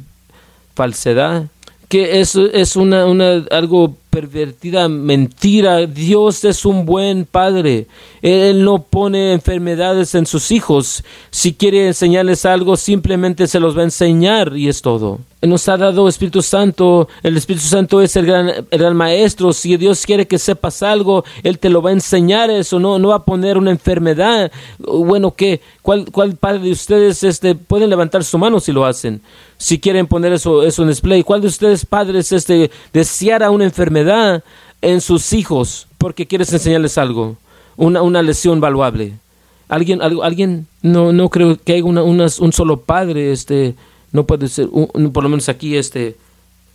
[0.75, 1.47] falsedad?
[1.89, 5.87] Que eso es una, una algo pervertida mentira.
[5.87, 7.89] Dios es un buen padre.
[8.23, 11.03] Él no pone enfermedades en sus hijos.
[11.33, 15.19] Si quiere enseñarles algo, simplemente se los va a enseñar y es todo.
[15.43, 17.09] Nos ha dado Espíritu Santo.
[17.23, 19.53] El Espíritu Santo es el gran, maestro.
[19.53, 22.79] Si Dios quiere que sepas algo, Él te lo va a enseñar eso.
[22.79, 24.51] No, no va a poner una enfermedad.
[24.79, 25.61] Bueno, ¿qué?
[25.83, 29.21] ¿Cuál, cuál padre de ustedes este, pueden levantar su mano si lo hacen?
[29.59, 31.23] Si quieren poner eso, eso en display.
[31.23, 34.04] ¿Cuál de ustedes padres este, deseara una enfermedad?
[34.83, 37.39] En sus hijos porque quieres enseñarles algo,
[37.77, 39.15] una, una lesión valuable.
[39.69, 43.75] Alguien, alguien, no, no creo que haya una, un solo padre, este,
[44.13, 46.17] no puede ser, por lo menos aquí, este,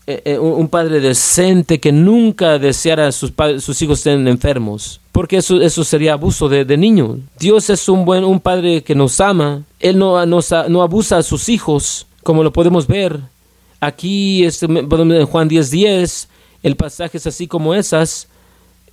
[0.08, 5.62] eh, eh, un padre decente que nunca deseara sus, sus hijos estén enfermos, porque eso,
[5.62, 7.20] eso sería abuso de, de niños.
[7.40, 11.48] Dios es un buen, un padre que nos ama, Él no, no abusa a sus
[11.50, 13.20] hijos, como lo podemos ver.
[13.80, 16.30] Aquí, este, en Juan 10, 10,
[16.64, 18.28] el pasaje es así como esas.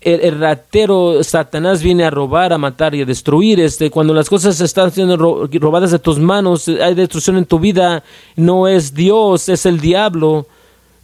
[0.01, 3.59] El, ratero Satanás viene a robar, a matar y a destruir.
[3.61, 8.05] Este, cuando las cosas están siendo robadas de tus manos, hay destrucción en tu vida,
[8.37, 10.47] no es Dios, es el diablo.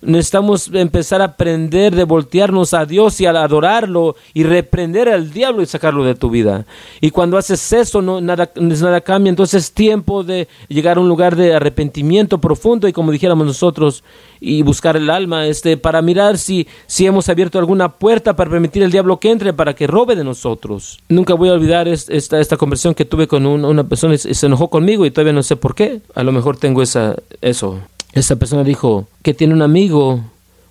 [0.02, 5.62] Necesitamos empezar a aprender de voltearnos a Dios y a adorarlo y reprender al diablo
[5.62, 6.66] y sacarlo de tu vida.
[7.00, 9.30] Y cuando haces eso, no, nada, nada cambia.
[9.30, 14.02] Entonces es tiempo de llegar a un lugar de arrepentimiento profundo y como dijéramos nosotros,
[14.40, 18.82] y buscar el alma este, para mirar si, si hemos abierto alguna puerta para permitir
[18.82, 21.00] al diablo que entre, para que robe de nosotros.
[21.08, 24.68] Nunca voy a olvidar esta, esta conversación que tuve con una persona y se enojó
[24.68, 26.00] conmigo y todavía no sé por qué.
[26.16, 27.78] A lo mejor tengo esa, eso.
[28.12, 30.20] Esa persona dijo que tiene un amigo,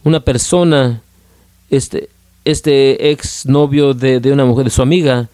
[0.03, 1.01] una persona,
[1.69, 2.09] este,
[2.45, 5.29] este ex novio de, de, una mujer, de su amiga,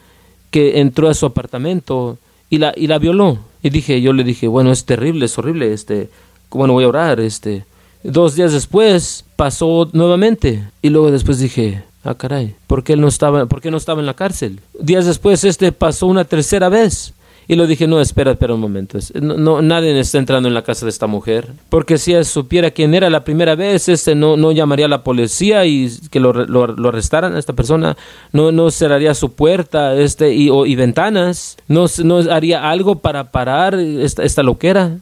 [0.50, 2.18] que entró a su apartamento
[2.50, 3.40] y la, y la violó.
[3.62, 6.10] Y dije, yo le dije, bueno, es terrible, es horrible, este,
[6.50, 7.66] bueno, voy a orar, este.
[8.04, 13.08] Dos días después pasó nuevamente y luego después dije, ah, caray, ¿por qué él no
[13.08, 14.62] estaba, por qué no estaba en la cárcel?
[14.80, 17.14] Días después este pasó una tercera vez
[17.50, 19.00] y lo dije, no, espera, espera un momento.
[19.22, 21.48] No, nadie está entrando en la casa de esta mujer.
[21.70, 25.04] Porque si él supiera quién era la primera vez, este no, no llamaría a la
[25.04, 27.96] policía y que lo, lo, arrestaran a esta persona.
[28.34, 31.56] No, no cerraría su puerta este, y, y ventanas.
[31.70, 34.98] No, no haría algo para parar esta, esta loquera.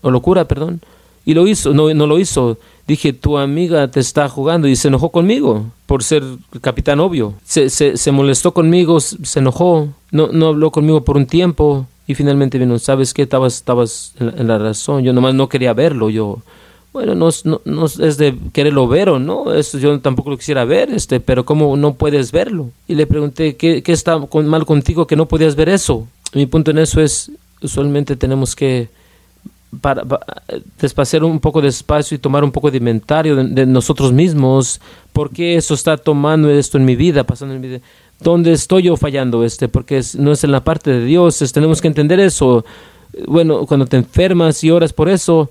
[0.00, 0.80] O locura, perdón.
[1.26, 2.56] Y lo hizo, no, no lo hizo.
[2.86, 6.24] Dije, tu amiga te está jugando y se enojó conmigo por ser
[6.62, 7.34] capitán obvio.
[7.44, 12.14] Se, se, se molestó conmigo, se enojó, no, no habló conmigo por un tiempo y
[12.16, 13.22] finalmente vino, ¿sabes qué?
[13.22, 16.38] Estabas, estabas en, la, razón, yo nomás no quería verlo, yo...
[16.92, 20.64] Bueno, no, no, no, es de quererlo ver o no, eso yo tampoco lo quisiera
[20.64, 22.70] ver, este, pero ¿cómo no puedes verlo?
[22.88, 26.08] Y le pregunté, ¿qué, qué está mal contigo que no podías ver eso?
[26.34, 27.30] Mi punto en eso es,
[27.62, 28.88] usualmente tenemos que
[29.80, 30.02] para,
[30.80, 34.80] despaciar un poco de espacio y tomar un poco de inventario de, nosotros mismos,
[35.12, 37.80] por qué eso está tomando esto en mi vida, pasando en mi vida,
[38.20, 41.88] dónde estoy yo fallando, este, porque no es en la parte de Dios, tenemos que
[41.88, 42.64] entender eso.
[43.26, 45.50] Bueno, cuando te enfermas y oras por eso,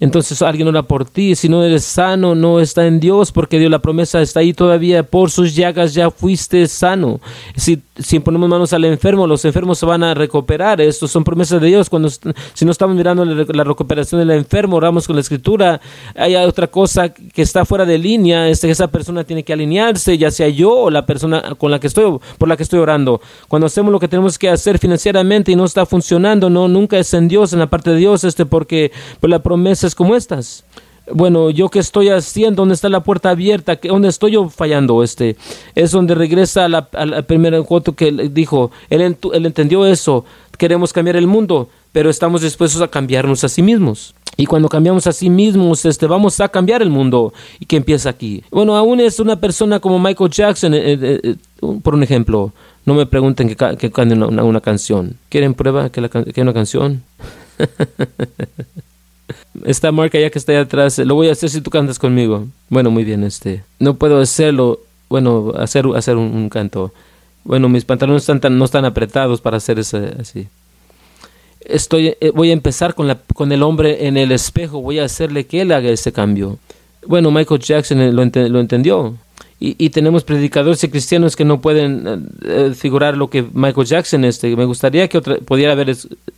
[0.00, 1.34] entonces alguien ora por ti.
[1.34, 5.02] Si no eres sano, no está en Dios, porque Dios la promesa está ahí todavía.
[5.02, 7.20] Por sus llagas ya fuiste sano.
[7.56, 10.80] Si, si ponemos manos al enfermo, los enfermos se van a recuperar.
[10.80, 11.90] Estos son promesas de Dios.
[11.90, 15.80] Cuando si no estamos mirando la recuperación del enfermo, oramos con la escritura.
[16.14, 18.48] Hay otra cosa que está fuera de línea.
[18.48, 21.80] Es que esa persona tiene que alinearse, ya sea yo o la persona con la
[21.80, 23.20] que estoy, por la que estoy orando.
[23.48, 27.12] Cuando hacemos lo que tenemos que hacer financieramente y no está funcionando, no, nunca es
[27.14, 30.64] en Dios, en la parte de Dios, este, porque pues, la promesa como estas.
[31.12, 35.36] bueno, yo qué estoy haciendo, dónde está la puerta abierta, dónde estoy yo fallando, este,
[35.74, 37.58] es donde regresa a la, a primera
[37.96, 40.24] que dijo, él, él entendió eso,
[40.58, 44.14] queremos cambiar el mundo, pero estamos dispuestos a cambiarnos a sí mismos.
[44.40, 48.08] Y cuando cambiamos a sí mismos, este, vamos a cambiar el mundo y que empieza
[48.08, 48.44] aquí.
[48.52, 51.36] Bueno, aún es una persona como Michael Jackson, eh, eh, eh,
[51.82, 52.52] por un ejemplo,
[52.86, 55.16] no me pregunten que, que canten una, canción.
[55.28, 57.02] ¿Quieren prueba que, la, que una canción?
[59.64, 62.46] Esta marca ya que está ahí atrás, lo voy a hacer si tú cantas conmigo.
[62.68, 63.62] Bueno, muy bien, este.
[63.78, 66.92] No puedo hacerlo, bueno, hacer, hacer un, canto.
[67.44, 70.48] Bueno, mis pantalones están no están apretados para hacer eso así.
[71.60, 75.04] Estoy, eh, voy a empezar con, la, con el hombre en el espejo, voy a
[75.04, 76.58] hacerle que él haga ese cambio.
[77.06, 79.14] Bueno, Michael Jackson lo, lo entendió.
[79.60, 83.88] Y, y, tenemos predicadores y cristianos que no pueden eh, eh, figurar lo que Michael
[83.88, 85.96] Jackson este me gustaría que otra, pudiera haber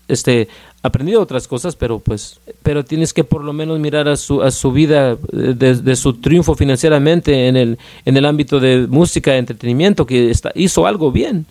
[0.09, 0.49] este
[0.83, 4.51] aprendido otras cosas pero pues pero tienes que por lo menos mirar a su a
[4.51, 10.07] su vida de, de su triunfo financieramente en el en el ámbito de música entretenimiento
[10.07, 11.45] que está, hizo algo bien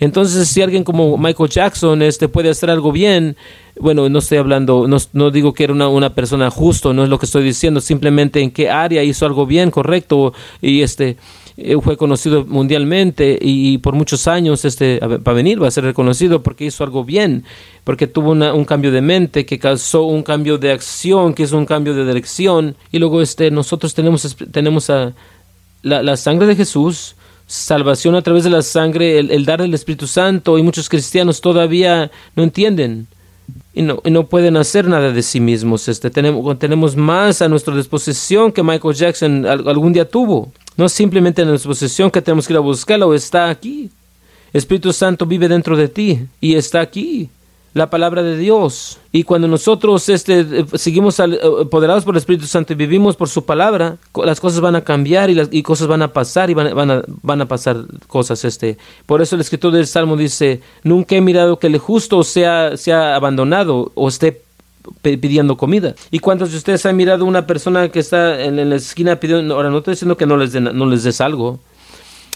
[0.00, 3.36] entonces, si alguien como Michael Jackson este, puede hacer algo bien,
[3.78, 7.08] bueno, no estoy hablando, no, no digo que era una, una, persona justo, no es
[7.08, 11.16] lo que estoy diciendo, simplemente en qué área hizo algo bien, correcto, y este
[11.56, 15.84] eh, fue conocido mundialmente y, por muchos años este va a venir, va a ser
[15.84, 17.44] reconocido porque hizo algo bien,
[17.84, 21.64] porque tuvo un cambio de mente, que causó un cambio de acción, que es un
[21.64, 27.14] cambio de dirección, y luego este nosotros tenemos tenemos la, la sangre de Jesús,
[27.54, 32.10] salvación a través de la sangre, el, dar el Espíritu Santo, y muchos cristianos todavía
[32.34, 33.06] no entienden
[33.72, 35.88] y no, y no pueden hacer nada de sí mismos.
[35.88, 40.52] Este, tenemos, tenemos más a nuestra disposición que Michael Jackson algún día tuvo.
[40.76, 43.90] No simplemente en nuestra disposición que tenemos que ir a buscarlo, está aquí.
[44.52, 47.30] Espíritu Santo vive dentro de ti y está aquí
[47.74, 48.98] la palabra de Dios.
[49.12, 51.24] Y cuando nosotros este, seguimos eh,
[51.62, 55.28] apoderados por el Espíritu Santo y vivimos por su palabra, las cosas van a cambiar
[55.28, 58.44] y, las, y cosas van a pasar y van, van, a, van a pasar cosas.
[58.44, 58.78] Este.
[59.06, 63.16] Por eso el escritor del Salmo dice, nunca he mirado que el justo sea, sea
[63.16, 64.40] abandonado o esté
[65.02, 65.94] pidiendo comida.
[66.10, 69.70] ¿Y cuántos de ustedes han mirado una persona que está en, la esquina pidiendo, ahora
[69.70, 71.58] no estoy diciendo que no les, no les des algo,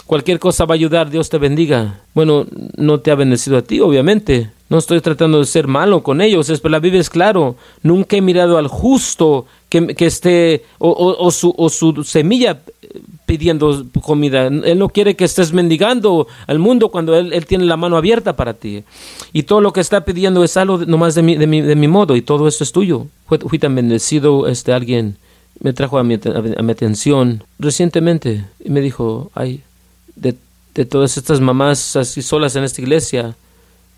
[0.09, 2.01] cualquier cosa va a ayudar, Dios te bendiga.
[2.15, 6.21] Bueno, no te ha bendecido a ti, obviamente, no estoy tratando de ser malo con
[6.21, 7.57] ellos, es, pero la Biblia es claro.
[7.83, 12.59] Nunca he mirado al justo que, que esté, o, su, o su semilla
[13.27, 14.47] pidiendo comida.
[14.47, 18.35] Él no quiere que estés mendigando al mundo cuando él, él, tiene la mano abierta
[18.35, 18.85] para ti.
[19.35, 21.89] Y todo lo que está pidiendo es algo nomás de mi, de mi, de mi
[21.89, 23.07] modo, y todo esto es tuyo.
[23.27, 25.17] Fui, tan bendecido, este, alguien
[25.61, 29.63] me trajo a mi, a mi atención recientemente y me dijo, ay,
[30.21, 30.35] de,
[30.75, 33.35] de todas estas mamás así solas en esta iglesia,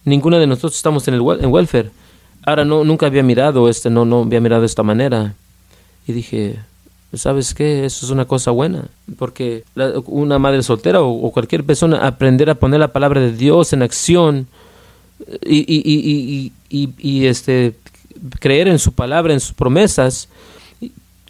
[0.05, 1.91] Ninguna de nosotros estamos en el en welfare.
[2.43, 5.35] Ahora no nunca había mirado este no no había mirado de esta manera
[6.07, 6.59] y dije
[7.13, 8.85] sabes qué eso es una cosa buena
[9.19, 9.63] porque
[10.07, 14.47] una madre soltera o, cualquier persona aprender a poner la palabra de Dios en acción
[15.45, 16.53] y, y,
[16.99, 17.75] y, este
[18.39, 20.29] creer en su palabra en sus promesas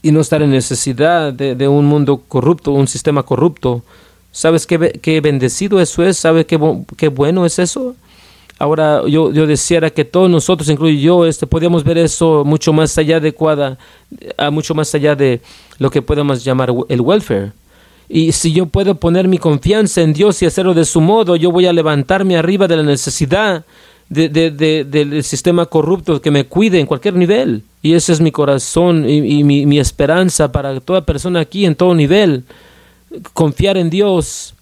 [0.03, 3.83] y no estar en necesidad de, un mundo corrupto, un sistema corrupto.
[4.33, 6.19] ¿Sabes qué, qué bendecido eso es?
[6.19, 6.59] ¿Sabes qué,
[6.97, 7.97] qué bueno es eso?
[8.59, 12.97] Ahora yo, yo deseara que todos nosotros, incluyo yo, este, podíamos ver eso mucho más
[12.99, 13.79] allá adecuada,
[14.37, 15.41] a mucho más allá de
[15.79, 17.53] lo que podemos llamar el welfare.
[18.07, 21.51] Y si yo puedo poner mi confianza en Dios y hacerlo de su modo, yo
[21.51, 23.65] voy a levantarme arriba de la necesidad
[24.11, 27.63] de, de, de, del sistema corrupto que me cuide en cualquier nivel.
[27.83, 31.77] Y ese es mi corazón y, y mi, mi esperanza para toda persona aquí en
[31.77, 32.45] todo nivel.
[33.33, 34.55] Confiar en Dios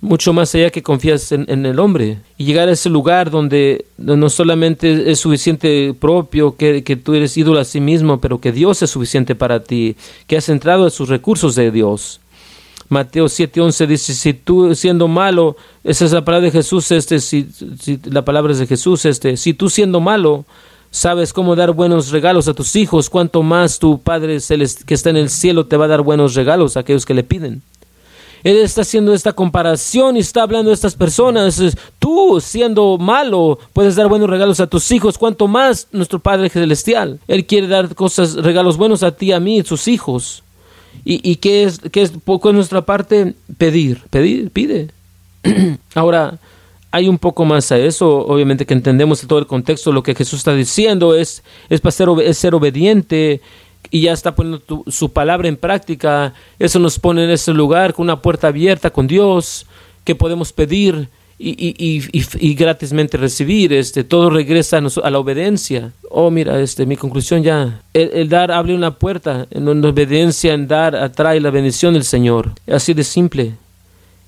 [0.00, 4.28] mucho más allá que confías en, el hombre y llegar a ese lugar donde no
[4.28, 8.82] solamente es suficiente propio que, que, tú eres ídolo a sí mismo, pero que Dios
[8.82, 9.96] es suficiente para ti,
[10.26, 12.20] que has entrado en sus recursos de Dios.
[12.88, 17.48] Mateo 7:11 dice, si tú siendo malo, esa es la palabra de Jesús, este, si,
[17.80, 20.44] si, la palabra es de Jesús, este, si tú siendo malo,
[20.90, 24.38] sabes cómo dar buenos regalos a tus hijos, cuanto más tu Padre
[24.86, 27.22] que está en el cielo te va a dar buenos regalos a aquellos que le
[27.22, 27.62] piden.
[28.46, 31.60] Él está haciendo esta comparación y está hablando de estas personas.
[31.98, 37.18] Tú, siendo malo, puedes dar buenos regalos a tus hijos, cuanto más nuestro Padre Celestial.
[37.26, 40.44] Él quiere dar cosas, regalos buenos a ti, a mí, a sus hijos.
[41.04, 43.34] ¿Y, qué es, qué es poco en nuestra parte?
[43.58, 44.90] Pedir, pedir, pide.
[45.94, 46.38] Ahora,
[46.96, 50.38] hay un poco más a eso, obviamente que entendemos todo el contexto, lo que Jesús
[50.38, 53.42] está diciendo es, es, para ser, es ser obediente,
[53.90, 58.04] y ya está poniendo su palabra en práctica, eso nos pone en ese lugar con
[58.04, 59.66] una puerta abierta con Dios,
[60.04, 65.92] que podemos pedir y, y, y, y, gratismente recibir, este, todo regresa a, la obediencia.
[66.08, 70.66] Oh, mira, este, mi conclusión ya, el, dar abre una puerta, en donde obediencia en
[70.66, 72.52] dar atrae la bendición del Señor.
[72.66, 73.52] Así de simple,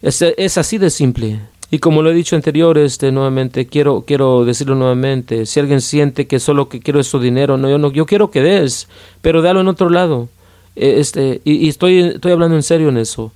[0.02, 1.40] es, es así de simple.
[1.70, 6.26] Y como lo he dicho anterior, este, nuevamente, quiero, quiero decirlo nuevamente, si alguien siente
[6.26, 8.88] que solo que quiero es su dinero, no, yo no, yo quiero que des,
[9.20, 10.28] pero dalo en otro lado.
[10.76, 13.32] E, este, y, y estoy, estoy hablando en serio en eso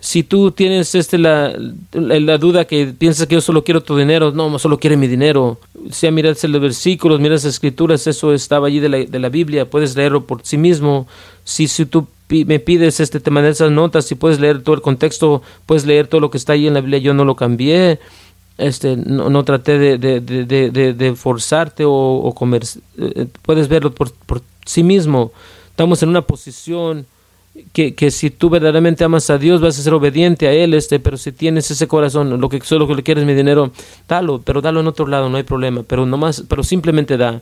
[0.00, 1.52] si tú tienes este la,
[1.92, 5.58] la, duda que piensas que yo solo quiero tu dinero, no, solo quiere mi dinero.
[5.90, 9.68] Si miras los versículos, miras las escrituras, eso estaba allí de la, de la Biblia,
[9.68, 11.08] puedes leerlo por sí mismo.
[11.42, 14.82] Si, si tú me pides, este, te mandé esas notas, si puedes leer todo el
[14.82, 17.98] contexto, puedes leer todo lo que está ahí en la Biblia, yo no lo cambié.
[18.56, 22.64] Este, no, traté de, de, de, forzarte o, o comer,
[22.98, 25.32] eh, puedes verlo por, por sí mismo.
[25.70, 27.06] Estamos en una posición
[27.72, 31.00] que, que, si tú verdaderamente amas a Dios vas a ser obediente a Él, este,
[31.00, 33.70] pero si tienes ese corazón, lo que solo que le quieres mi dinero,
[34.08, 37.40] dalo, pero dalo en otro lado, no hay problema, pero más pero simplemente da.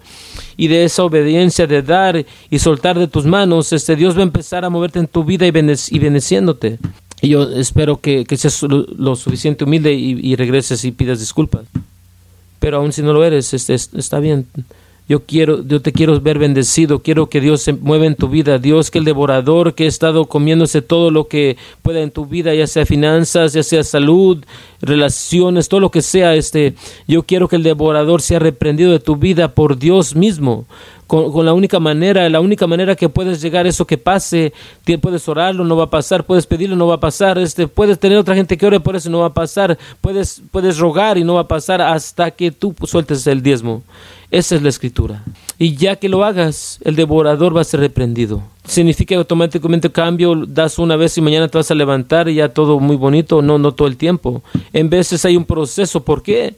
[0.57, 4.25] Y de esa obediencia de dar y soltar de tus manos, este, Dios va a
[4.25, 6.79] empezar a moverte en tu vida y, y bendeciéndote.
[7.23, 11.63] Y yo espero que, que seas lo, suficiente humilde y, y, regreses y pidas disculpas.
[12.59, 14.47] Pero aun si no lo eres, este, está bien
[15.09, 18.59] yo quiero, yo te quiero ver bendecido, quiero que Dios se mueva en tu vida,
[18.59, 22.53] Dios que el devorador que ha estado comiéndose todo lo que pueda en tu vida,
[22.55, 24.45] ya sea finanzas, ya sea salud,
[24.83, 26.75] relaciones, todo lo que sea, este,
[27.07, 30.67] yo quiero que el devorador sea reprendido de tu vida por Dios mismo,
[31.07, 34.53] con, la única manera, la única manera que puedes llegar a eso que pase,
[35.01, 38.19] puedes orarlo, no va a pasar, puedes pedirlo, no va a pasar, este, puedes tener
[38.19, 41.35] otra gente que ore por eso, no va a pasar, puedes, puedes rogar y no
[41.35, 43.85] va a pasar hasta que tú sueltes el diezmo.
[44.31, 45.23] Esa es la escritura.
[45.59, 48.43] Y ya que lo hagas, el devorador va a ser reprendido.
[48.65, 52.49] Significa que automáticamente cambio, das una vez y mañana te vas a levantar y ya
[52.49, 53.41] todo muy bonito.
[53.41, 54.43] No, no todo el tiempo.
[54.73, 56.05] En veces hay un proceso.
[56.05, 56.57] ¿Por qué?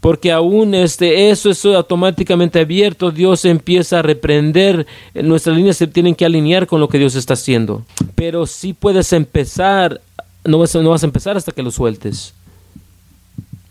[0.00, 3.10] Porque aún este, eso es automáticamente abierto.
[3.10, 4.86] Dios empieza a reprender.
[5.14, 7.84] Nuestras líneas se tienen que alinear con lo que Dios está haciendo.
[8.14, 10.00] Pero si puedes empezar,
[10.44, 12.34] no vas, no vas a empezar hasta que lo sueltes.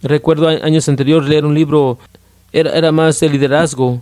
[0.03, 1.97] Recuerdo años anteriores leer un libro
[2.52, 4.02] era, era más de liderazgo.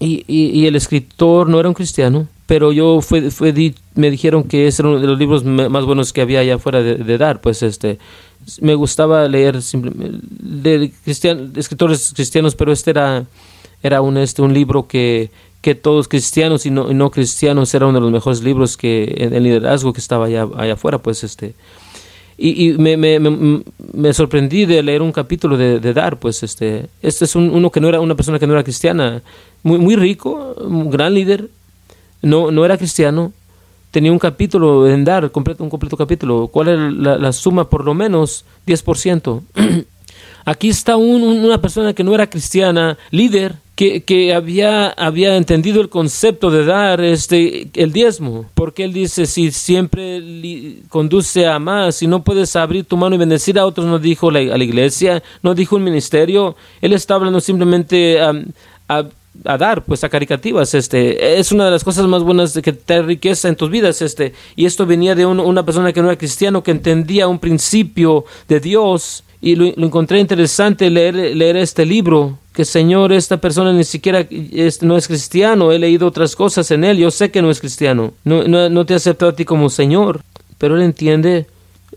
[0.00, 3.54] Y, y, el escritor no era un cristiano, pero yo fue, fue
[3.94, 6.82] me dijeron que ese era uno de los libros más buenos que había allá afuera
[6.82, 7.98] de, dar, pues este
[8.60, 10.92] me gustaba leer de
[11.56, 13.24] escritores cristianos, pero este era
[13.82, 15.30] era un este un libro que
[15.62, 19.14] que todos cristianos y no, y no cristianos era uno de los mejores libros que
[19.16, 21.54] en, liderazgo que estaba allá, allá afuera, pues este
[22.36, 26.88] y, y me, me, me, sorprendí de leer un capítulo de, de, Dar, pues este,
[27.02, 29.22] este es un, uno que no era una persona que no era cristiana,
[29.62, 31.48] muy, muy rico, un gran líder,
[32.22, 33.32] no, no era cristiano,
[33.90, 37.70] tenía un capítulo en Dar, completo, un completo capítulo, ¿cuál era la, la suma?
[37.70, 39.42] Por lo menos 10%.
[40.44, 45.80] Aquí está un, una persona que no era cristiana, líder, que, que, había, había entendido
[45.80, 50.22] el concepto de dar este, el diezmo, porque él dice, si siempre
[50.88, 54.30] conduce a más, si no puedes abrir tu mano y bendecir a otros, no dijo
[54.30, 58.32] la, la iglesia, no dijo un ministerio, él está hablando simplemente a,
[58.88, 63.02] a, dar, pues a caricativas, este, es una de las cosas más buenas que te
[63.02, 66.62] riqueza en tus vidas, este, y esto venía de una persona que no era cristiano,
[66.62, 72.64] que entendía un principio de Dios, y lo, encontré interesante leer, leer este libro, que
[72.64, 74.26] Señor, esta persona ni siquiera
[74.80, 78.14] no es cristiano, he leído otras cosas en él, yo sé que no es cristiano,
[78.24, 80.22] no, no, te ha a ti como Señor,
[80.56, 81.46] pero él entiende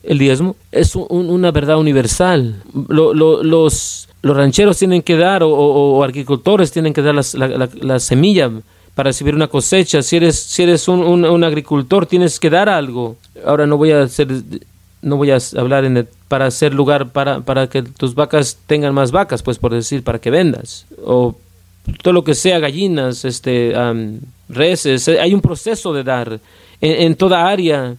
[0.03, 2.61] el diezmo, es una verdad universal.
[2.89, 8.51] los, los rancheros tienen que dar, o, agricultores tienen que dar la, semilla
[8.93, 10.01] para recibir una cosecha.
[10.01, 13.15] Si eres, si eres un, un, agricultor, tienes que dar algo.
[13.45, 14.27] Ahora no voy a hacer
[15.01, 19.11] no voy a hablar en para hacer lugar para, para que tus vacas tengan más
[19.11, 20.85] vacas, pues por decir, para que vendas.
[21.03, 21.35] O
[22.01, 23.73] todo lo que sea, gallinas, este,
[24.49, 25.07] reses.
[25.07, 26.39] Hay un proceso de dar
[26.81, 27.95] en, toda área.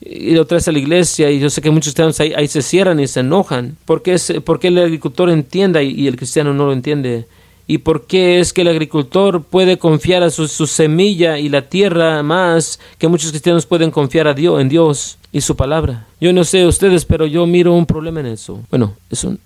[0.00, 3.00] Y lo traes a la iglesia y yo sé que muchos cristianos ahí, se cierran
[3.00, 3.76] y se enojan.
[3.84, 7.26] porque es, porque el agricultor entienda y el cristiano no lo entiende?
[7.70, 12.22] Y por qué es que el agricultor puede confiar a su, semilla y la tierra
[12.22, 16.06] más que muchos cristianos pueden confiar a Dios, en Dios y su palabra.
[16.18, 18.62] Yo no sé ustedes, pero yo miro un problema en eso.
[18.70, 19.38] Bueno, es un...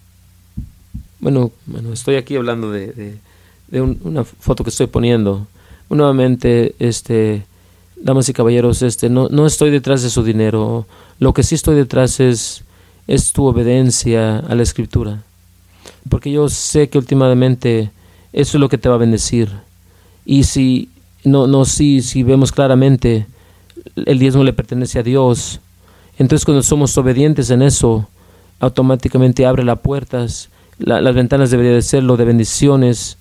[1.19, 3.19] Bueno, bueno estoy aquí hablando de,
[3.67, 5.49] de, una foto que estoy poniendo.
[5.91, 7.45] Nuevamente, este,
[7.97, 10.87] damas y caballeros, este, no, no estoy detrás de su dinero.
[11.19, 12.63] Lo que sí estoy detrás es,
[13.09, 15.25] es tu obediencia a la escritura.
[16.09, 17.91] Porque yo sé que últimamente
[18.33, 19.51] eso es lo que te va a bendecir.
[20.25, 20.89] Y si
[21.25, 23.27] no, no, si, si vemos claramente
[23.97, 25.61] el diezmo le pertenece a Dios,
[26.19, 28.09] entonces cuando somos obedientes en eso,
[28.61, 33.19] automáticamente abre las puertas, las ventanas deberían de serlo de bendiciones.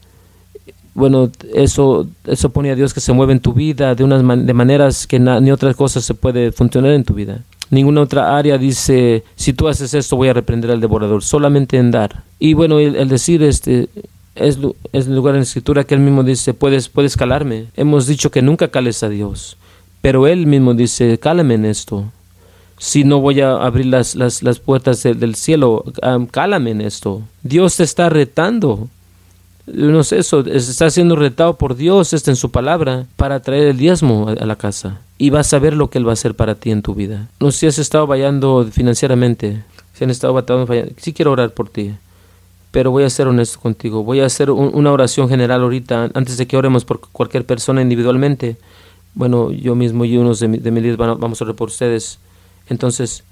[0.93, 4.53] Bueno, eso, eso pone a Dios que se mueve en tu vida de unas de
[4.53, 7.41] maneras que ni otra cosa se puede funcionar en tu vida.
[7.69, 11.91] Ninguna otra área dice, si tú haces esto voy a reprender al devorador, solamente en
[11.91, 12.23] dar.
[12.37, 13.87] Y bueno, el, decir este
[14.35, 14.57] es,
[14.93, 17.67] es el lugar en la escritura que él mismo dice, puedes, puedes calarme.
[17.75, 19.57] Hemos dicho que nunca cales a Dios,
[20.01, 22.05] pero él mismo dice, cálame en esto
[22.81, 25.85] si no voy a abrir las, las, las puertas del cielo,
[26.31, 27.21] cálame en esto.
[27.43, 28.87] Dios te está retando.
[29.67, 33.77] No sé, eso, está siendo retado por Dios este en su palabra para traer el
[33.77, 34.99] diezmo a, la casa.
[35.19, 37.27] Y vas a ver lo que Él va a hacer para ti en tu vida.
[37.39, 39.63] No sé si has estado vallando financieramente,
[39.93, 41.93] si han estado batallando, sí quiero orar por ti.
[42.71, 44.03] Pero voy a ser honesto contigo.
[44.03, 48.55] Voy a hacer una oración general ahorita, antes de que oremos por cualquier persona individualmente.
[49.13, 52.19] Bueno, yo mismo y unos de, de mis líderes vamos a orar por ustedes
[52.71, 53.23] entonces,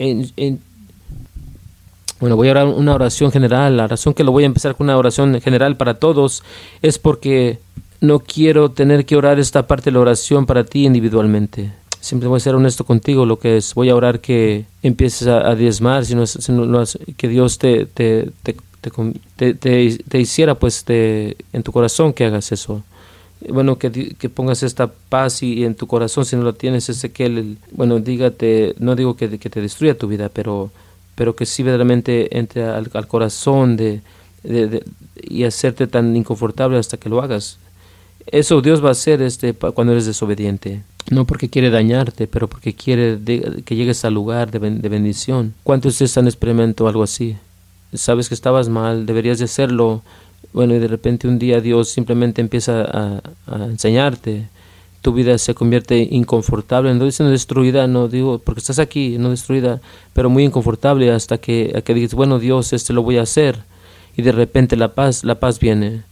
[2.20, 3.78] bueno, voy a orar una oración general.
[3.78, 6.44] La razón que lo voy a empezar con una oración general para todos
[6.82, 7.60] es porque
[8.02, 11.72] no quiero tener que orar esta parte de la oración para ti individualmente.
[12.02, 15.56] Siempre voy a ser honesto contigo, lo que es, voy a orar que empieces a,
[15.56, 16.26] diezmar, sino,
[17.16, 17.88] que Dios te,
[18.82, 22.84] te, hiciera pues en tu corazón que hagas eso
[23.48, 27.12] bueno, que, que, pongas esta paz y, en tu corazón, si no lo tienes, ese
[27.12, 30.72] que él, bueno, dígate, no digo que, te destruya tu vida, pero,
[31.16, 34.02] pero que sí verdaderamente entre al, corazón de,
[34.44, 34.84] de,
[35.22, 37.60] y hacerte tan inconfortable hasta que lo hagas.
[38.28, 40.84] Eso Dios va a hacer este, cuando eres desobediente.
[41.10, 43.18] No porque quiere dañarte, pero porque quiere
[43.64, 45.56] que llegues al lugar de, de bendición.
[45.64, 47.38] ¿Cuántos de ustedes han experimentado algo así?
[47.94, 50.04] Sabes que estabas mal, deberías de hacerlo,
[50.54, 53.22] bueno, y de repente un día Dios simplemente empieza a,
[53.66, 54.48] enseñarte,
[55.02, 59.82] tu vida se convierte inconfortable, no diciendo destruida, no digo, porque estás aquí, no destruida,
[60.14, 63.60] pero muy inconfortable hasta que, que dices, bueno Dios, este lo voy a hacer,
[64.16, 66.04] y de repente la paz, la paz viene.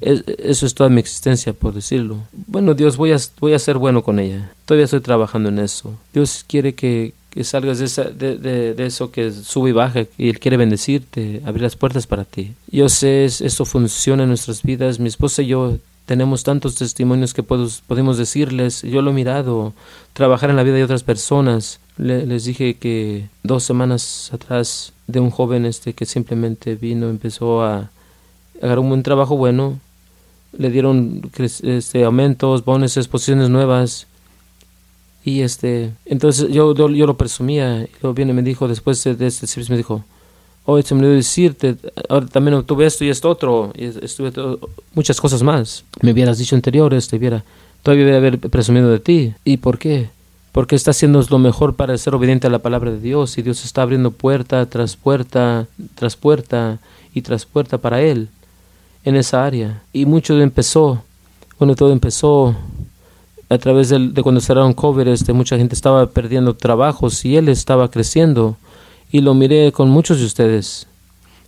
[0.00, 2.18] eso es toda mi existencia, por decirlo.
[2.46, 4.52] Bueno, Dios, voy a, voy a ser bueno con ella.
[4.64, 5.94] Todavía estoy trabajando en eso.
[6.14, 10.28] Dios quiere que, que salgas de, esa, de, de, eso que sube y baja y
[10.28, 12.54] Él quiere bendecirte, abrir las puertas para ti.
[12.70, 14.98] Yo sé, esto funciona en nuestras vidas.
[14.98, 18.82] Mi esposa y yo tenemos tantos testimonios que podemos decirles.
[18.82, 19.74] Yo lo he mirado,
[20.14, 21.80] trabajar en la vida de otras personas.
[21.98, 27.90] les dije que dos semanas atrás de un joven este que simplemente vino, empezó a
[28.62, 29.78] agarrar un buen trabajo bueno,
[30.56, 31.30] le dieron
[31.62, 34.06] este, aumentos, bonos, posiciones nuevas
[35.24, 37.82] y este, entonces yo, yo, lo presumía.
[37.82, 40.04] Y luego viene me dijo, después de este servicio, me dijo,
[40.64, 41.76] oye, se me olvidó decirte,
[42.08, 44.32] ahora también obtuve esto y esto otro, y estuve
[44.94, 45.84] muchas cosas más.
[46.02, 47.42] Me hubieras dicho anteriores, te hubiera,
[47.82, 49.34] todavía hubiera haber presumido de ti.
[49.44, 50.10] ¿Y por qué?
[50.52, 53.64] Porque está haciendo lo mejor para ser obediente a la palabra de Dios y Dios
[53.64, 56.80] está abriendo puerta tras puerta, tras puerta
[57.14, 58.28] y tras puerta para Él
[59.04, 59.82] en esa área.
[59.92, 61.02] Y mucho empezó,
[61.58, 62.54] bueno, todo empezó
[63.50, 67.90] a través de, cuando cerraron COVID, este, mucha gente estaba perdiendo trabajos y él estaba
[67.90, 68.56] creciendo.
[69.10, 70.86] Y lo miré con muchos de ustedes.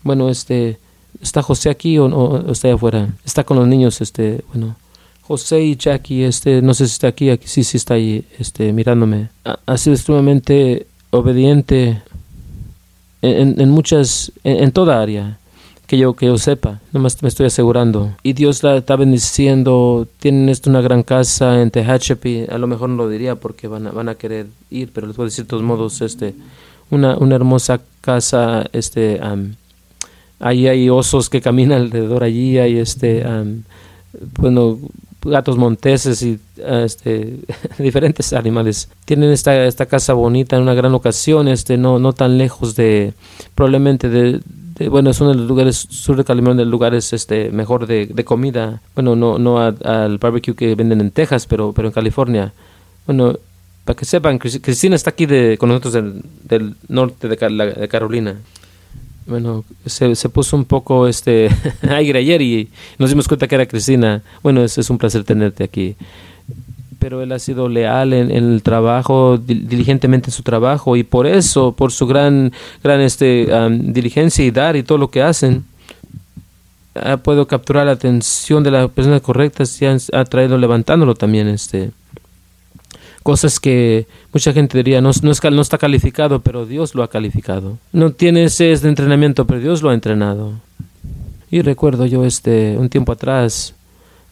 [0.02, 0.78] Bueno, este,
[1.20, 3.08] ¿está José aquí o, está allá afuera?
[3.24, 4.76] Está con los niños, este, bueno.
[5.22, 8.72] José y Jackie, este, no sé si está aquí, aquí sí, sí está ahí, este,
[8.72, 9.28] mirándome.
[9.44, 12.02] Ha, sido extremadamente obediente
[13.22, 15.38] en, en muchas, en toda área
[15.90, 18.14] que yo, que yo sepa, nomás me estoy asegurando.
[18.22, 22.90] Y Dios la está bendiciendo, tienen esto una gran casa en Tehachapi, a lo mejor
[22.90, 25.46] no lo diría porque van a, van a querer ir, pero les voy a decir
[25.46, 26.36] de todos modos, este,
[26.90, 29.20] una, una hermosa casa, este,
[30.38, 33.24] ahí hay osos que caminan alrededor allí, hay este,
[34.38, 34.78] bueno,
[35.22, 37.40] gatos monteses y este,
[37.80, 38.90] diferentes animales.
[39.06, 43.12] Tienen esta, esta casa bonita en una gran ocasión, este, no, no tan lejos de,
[43.56, 44.40] probablemente de,
[44.80, 47.86] eh, bueno, es uno de los lugares, sur de California, de los lugares este, mejor
[47.86, 48.80] de, de comida.
[48.94, 52.54] Bueno, no, no al barbecue que venden en Texas, pero, pero en California.
[53.06, 53.38] Bueno,
[53.84, 58.36] para que sepan, Cristina está aquí de, con nosotros del, del norte de, de, Carolina.
[59.26, 61.50] Bueno, se, se puso un poco este
[61.82, 64.22] aire ayer y nos dimos cuenta que era Cristina.
[64.42, 65.94] Bueno, es, es un placer tenerte aquí
[67.00, 71.72] pero él ha sido leal en, el trabajo, diligentemente en su trabajo, y por eso,
[71.72, 72.52] por su gran,
[72.84, 75.64] gran este, diligencia y dar y todo lo que hacen,
[76.94, 81.48] ha podido capturar la atención de las personas correctas y ha, traído levantándolo también.
[81.48, 81.90] este
[83.22, 87.08] Cosas que mucha gente diría, no, no, es, no está calificado, pero Dios lo ha
[87.08, 87.78] calificado.
[87.92, 90.54] No tiene ese entrenamiento, pero Dios lo ha entrenado.
[91.50, 93.74] Y recuerdo yo este un tiempo atrás,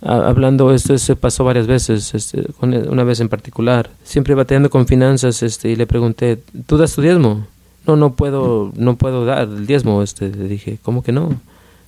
[0.00, 5.42] hablando esto se pasó varias veces este, una vez en particular siempre batallando con finanzas
[5.42, 7.46] este y le pregunté tú das tu diezmo
[7.88, 10.02] no, no puedo, no puedo dar el diezmo.
[10.02, 11.40] Este, le dije, ¿cómo que no?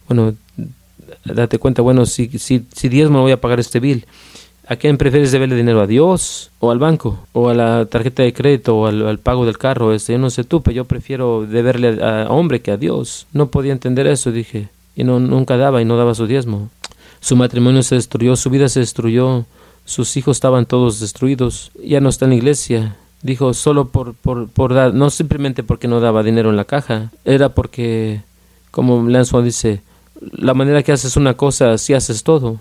[0.08, 0.34] Bueno,
[1.26, 4.06] date cuenta, bueno, si, si, si diezmo voy a pagar este bill.
[4.66, 5.80] ¿A quién prefieres deberle dinero?
[5.82, 7.18] ¿A Dios o al banco?
[7.32, 9.92] ¿O a la tarjeta de crédito o al, pago del carro?
[9.92, 13.26] Este, yo no sé tú, pero yo prefiero deberle a, hombre que a Dios.
[13.34, 14.68] No podía entender eso, dije.
[14.96, 16.70] Y no, nunca daba y no daba su diezmo.
[17.20, 19.44] Su matrimonio se destruyó, su vida se destruyó,
[19.84, 21.70] sus hijos estaban todos destruidos.
[21.82, 22.96] Ya no está en la iglesia.
[23.22, 27.10] Dijo solo por, por, por dar, no simplemente porque no daba dinero en la caja,
[27.26, 28.22] era porque,
[28.70, 29.82] como Lance dice,
[30.32, 32.60] la manera que haces una cosa, si haces todo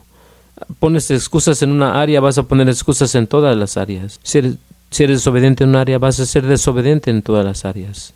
[0.80, 4.20] pones excusas en una área, vas a poner excusas en todas las áreas.
[4.24, 4.57] Si eres,
[4.89, 8.14] desobediente en un área, vas a ser desobediente en todas las áreas.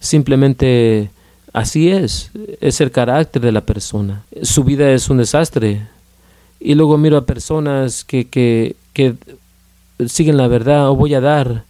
[0.00, 1.10] Simplemente
[1.52, 2.30] así es,
[2.60, 4.22] es el carácter de la persona.
[4.42, 5.86] Su vida es un desastre.
[6.60, 9.14] Y luego miro a personas que, que, que
[10.06, 11.64] siguen la verdad o voy a dar,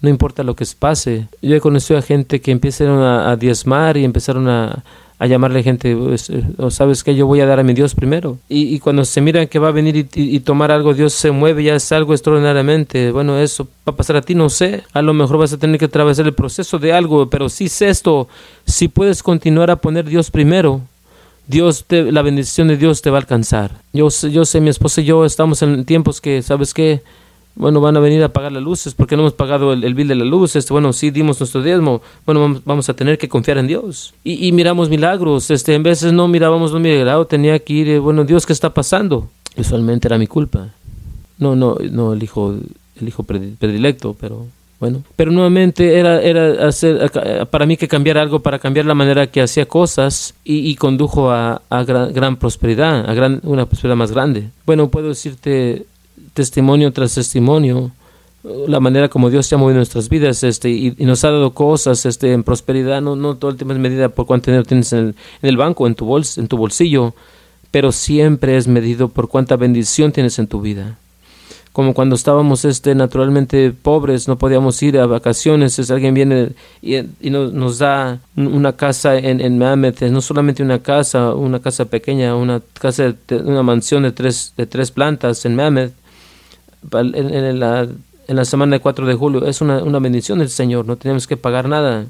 [0.00, 1.28] no importa lo que pase.
[1.42, 4.82] Yo he conocido a gente que empezaron a diezmar y empezaron a,
[5.18, 8.38] a llamarle gente, pues, eh, sabes que yo voy a dar a mi Dios primero.
[8.48, 11.74] Y, cuando se mira que va a venir y, tomar algo, Dios se mueve, ya
[11.74, 13.12] es algo extraordinariamente.
[13.12, 14.82] Bueno, eso va a pasar a ti, no sé.
[14.92, 17.88] A lo mejor vas a tener que atravesar el proceso de algo, pero si sé
[17.88, 18.28] esto,
[18.66, 20.82] si puedes continuar a poner Dios primero,
[21.46, 23.70] Dios te, la bendición de Dios te va a alcanzar.
[23.94, 27.00] Yo, yo sé, mi esposa y yo estamos en tiempos que, ¿sabes qué?
[27.56, 30.14] Bueno, van a venir a pagar las luces porque no hemos pagado el, bill de
[30.14, 33.66] la luz, este, bueno, sí dimos nuestro diezmo, bueno, vamos, a tener que confiar en
[33.66, 34.14] Dios.
[34.22, 38.24] Y, miramos milagros, este, en veces no mirábamos un milagro, tenía que ir, eh, bueno,
[38.24, 39.30] Dios, ¿qué está pasando?
[39.56, 40.68] Usualmente era mi culpa.
[41.38, 42.54] No, no, no el hijo,
[43.00, 44.46] el hijo predilecto, pero
[44.78, 45.02] bueno.
[45.16, 47.10] Pero nuevamente era, era hacer,
[47.50, 51.62] para mí que cambiar algo, para cambiar la manera que hacía cosas y, condujo a,
[51.86, 54.50] gran, gran, prosperidad, a gran, una prosperidad más grande.
[54.66, 55.86] Bueno, puedo decirte
[56.36, 57.90] testimonio tras testimonio,
[58.68, 62.06] la manera como Dios se ha movido nuestras vidas este, y, nos ha dado cosas
[62.06, 65.16] este, en prosperidad, no, no todo el tiempo es medida por cuánto dinero tienes en
[65.42, 67.14] el, banco, en tu, bols, en tu bolsillo,
[67.70, 70.98] pero siempre es medido por cuánta bendición tienes en tu vida.
[71.72, 76.96] Como cuando estábamos este, naturalmente pobres, no podíamos ir a vacaciones, es, alguien viene y,
[76.96, 82.62] y nos, da una casa en, en no solamente una casa, una casa pequeña, una
[82.80, 83.14] casa,
[83.44, 85.92] una mansión de tres, de tres plantas en Mammoth,
[86.92, 87.88] en, la,
[88.28, 89.46] en la semana de 4 de julio.
[89.46, 92.06] Es una, una bendición del Señor, no tenemos que pagar nada.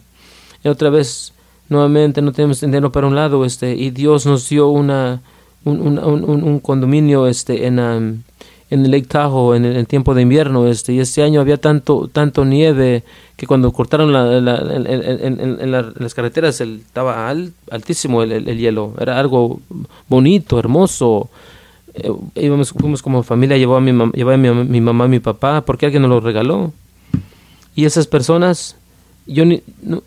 [0.64, 1.32] Y otra vez,
[1.68, 5.20] nuevamente, no tenemos dinero para un lado, este, y Dios nos dio una,
[5.64, 8.22] un, un, un, condominio este, en, um,
[8.70, 12.08] en el Lake Tahoe en el, tiempo de invierno, este, y este año había tanto,
[12.12, 13.04] tanto nieve
[13.36, 17.32] que cuando cortaron la, en, las carreteras el, estaba
[17.70, 19.60] altísimo el, el, hielo, era algo
[20.08, 21.28] bonito, hermoso,
[21.96, 25.64] eh, íbamos, fuimos como familia, llevó a mi, llevó a mi, mi mamá, mi papá,
[25.64, 26.72] porque alguien nos lo regaló.
[27.74, 28.76] Y esas personas,
[29.26, 29.44] yo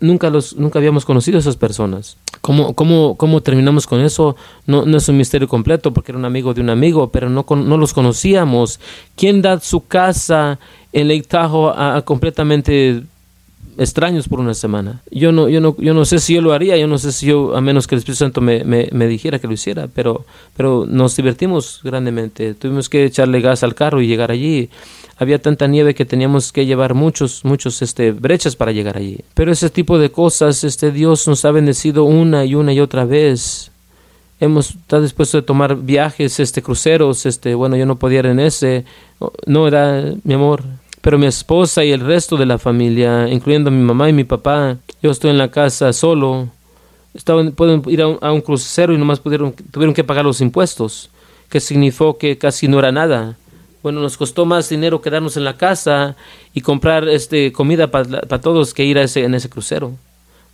[0.00, 2.16] nunca, los, nunca habíamos conocido a esas personas.
[2.40, 4.36] ¿Cómo, cómo, cómo terminamos con eso?
[4.66, 7.44] No, no es un misterio completo, porque era un amigo de un amigo, pero no,
[7.48, 8.80] no los conocíamos.
[9.16, 10.58] ¿Quién da su casa
[10.92, 13.04] en Lake Tahoe completamente
[13.80, 15.00] extraños por una semana.
[15.10, 17.26] Yo no, yo no, yo no sé si yo lo haría, yo no sé si
[17.26, 20.84] yo, a menos que el Espíritu Santo me, me, dijera que lo hiciera, pero, pero
[20.86, 22.52] nos divertimos grandemente.
[22.52, 24.68] Tuvimos que echarle gas al carro y llegar allí.
[25.16, 29.20] Había tanta nieve que teníamos que llevar muchos, muchos este, brechas para llegar allí.
[29.32, 33.06] Pero ese tipo de cosas, este Dios nos ha bendecido una y una y otra
[33.06, 33.70] vez.
[34.40, 38.40] Hemos estado dispuestos a tomar viajes, este, cruceros, este, bueno, yo no podía ir en
[38.40, 38.84] ese.
[39.46, 40.64] No era, mi amor,
[41.00, 44.76] pero mi esposa y el resto de la familia, incluyendo mi mamá y mi papá,
[45.02, 46.48] yo estoy en la casa solo.
[47.14, 51.10] Estaban, pueden ir a un, crucero y nomás pudieron, tuvieron que pagar los impuestos,
[51.48, 53.36] que significó que casi no era nada.
[53.82, 56.16] Bueno, nos costó más dinero quedarnos en la casa
[56.52, 59.92] y comprar este comida para todos que ir a ese, en ese crucero.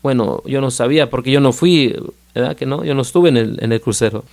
[0.01, 1.97] Bueno, yo no sabía porque yo no fui,
[2.35, 2.85] ¿verdad que no?
[2.85, 4.25] Yo no estuve en el, en el crucero.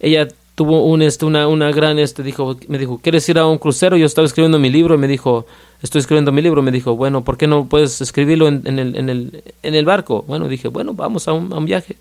[0.00, 0.26] Ella
[0.60, 3.96] tuvo un, este, una, una gran, este, dijo, me dijo, ¿quieres ir a un crucero?
[3.96, 5.46] Yo estaba escribiendo mi libro y me dijo,
[5.80, 6.60] estoy escribiendo mi libro.
[6.60, 9.86] Me dijo, bueno, ¿por qué no puedes escribirlo en, en, el, en, el, en el
[9.86, 10.22] barco?
[10.28, 11.96] Bueno, dije, bueno, vamos a un, viaje.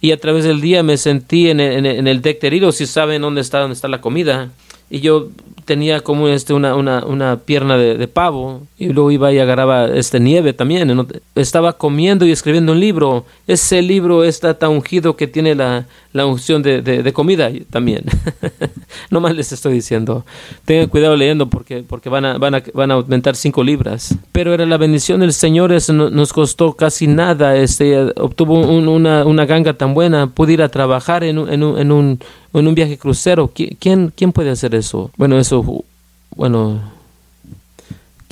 [0.00, 3.58] Y a través del día me sentí en el, deck herido, si saben dónde está,
[3.58, 4.48] dónde está la comida.
[4.92, 5.30] Y yo
[5.64, 10.20] tenía como este una, una, una pierna de, pavo y luego iba y agarraba este
[10.20, 11.06] nieve también.
[11.34, 13.24] Estaba comiendo y escribiendo un libro.
[13.46, 18.04] Ese libro está tan ungido que tiene la, la unción de, de, comida también.
[19.10, 20.26] no más les estoy diciendo.
[20.66, 24.14] Tengan cuidado leyendo porque, porque van, a, van, a, van a aumentar cinco libras.
[24.30, 27.56] Pero era la bendición del Señor, eso nos costó casi nada.
[27.56, 32.20] Este, obtuvo una, una ganga tan buena, pude ir a trabajar en, en, en, un,
[32.54, 33.50] en un viaje crucero.
[33.54, 35.10] ¿Quién, ¿Quién puede hacer eso?
[35.16, 35.84] Bueno, eso,
[36.34, 36.80] bueno,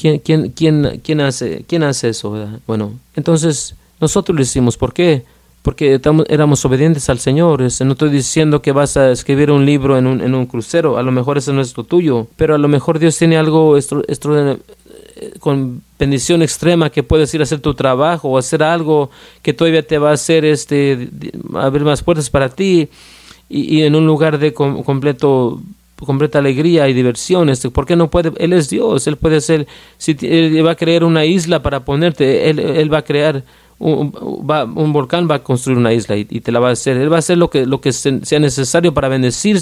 [0.01, 2.35] ¿Quién, quién, quién, quién, hace, quién hace eso?
[2.67, 4.79] Bueno, entonces nosotros lo hicimos.
[4.79, 5.25] ¿Por qué?
[5.61, 7.61] Porque éramos obedientes al Señor.
[7.61, 10.97] Este, no estoy diciendo que vas a escribir un libro en un, en un crucero.
[10.97, 12.29] A lo mejor ese no es lo tuyo.
[12.37, 14.03] Pero a lo mejor Dios tiene algo esto,
[15.39, 19.11] con bendición extrema que puedes ir a hacer tu trabajo o hacer algo
[19.43, 21.11] que todavía te va a hacer este,
[21.53, 22.89] abrir más puertas para ti
[23.51, 25.61] y, en un lugar de completo
[25.97, 27.51] completa alegría y diversión.
[27.51, 28.33] Este, ¿Por qué no puede?
[28.39, 29.67] Él es Dios, Él puede hacer,
[29.99, 33.45] si él va a crear una isla para ponerte, Él, él va a crear
[33.81, 34.13] un,
[34.49, 36.99] va, un, volcán va a construir una isla y, te la va a hacer.
[36.99, 39.59] Él va a hacer lo que, lo que sea necesario para bendecir,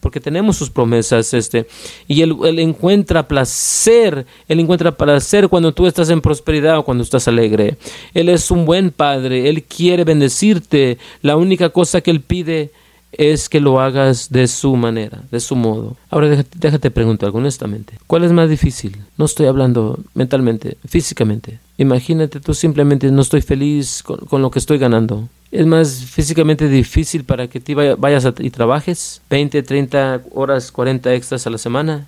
[0.00, 1.32] porque tenemos sus promesas.
[1.32, 1.66] Este,
[2.08, 7.04] y él, él, encuentra placer, Él encuentra placer cuando tú estás en prosperidad o cuando
[7.04, 7.76] estás alegre.
[8.12, 10.98] Él es un buen Padre, Él quiere bendecirte.
[11.22, 12.72] La única cosa que Él pide
[13.12, 15.96] es que lo hagas de su manera, de su modo.
[16.10, 18.96] Ahora déjate, déjate preguntar honestamente, ¿cuál es más difícil?
[19.16, 21.58] No estoy hablando mentalmente, físicamente.
[21.78, 25.28] Imagínate tú simplemente no estoy feliz con, lo que estoy ganando.
[25.50, 31.46] Es más físicamente difícil para que te vayas y trabajes 20, 30 horas, 40 extras
[31.46, 32.06] a la semana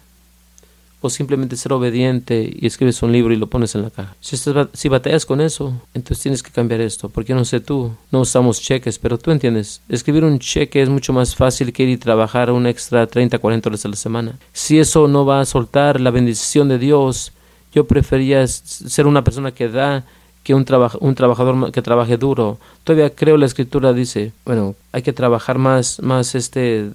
[1.02, 4.14] o simplemente ser obediente y escribes un libro y lo pones en la caja.
[4.20, 7.92] Si, estás, si batallas con eso, entonces tienes que cambiar esto, porque no sé tú,
[8.12, 11.88] no usamos cheques, pero tú entiendes, escribir un cheque es mucho más fácil que ir
[11.88, 14.38] y trabajar un extra 30, 40 horas a la semana.
[14.52, 17.32] Si eso no va a soltar la bendición de Dios,
[17.74, 20.04] yo prefería ser una persona que da
[20.44, 20.64] que un,
[21.00, 22.58] un trabajador que trabaje duro.
[22.84, 26.90] Todavía creo la escritura dice, bueno, hay que trabajar más, más este,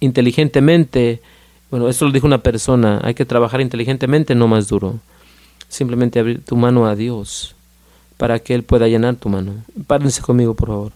[0.00, 1.20] inteligentemente
[1.70, 5.00] bueno, esto lo dijo una persona, hay que trabajar inteligentemente, no más duro.
[5.68, 7.56] Simplemente abrir tu mano a Dios
[8.16, 9.54] para que Él pueda llenar tu mano.
[9.86, 10.92] Párense conmigo, por favor.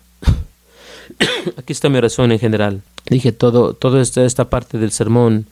[1.56, 2.82] Aquí está mi oración en general.
[3.08, 5.46] Dije todo, todo esta, esta parte del sermón,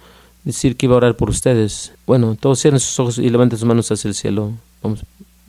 [0.44, 1.92] decir que iba a orar por ustedes.
[2.06, 4.52] Bueno, todos cierren sus ojos y levanten sus manos hacia el cielo.
[4.82, 5.00] Vamos,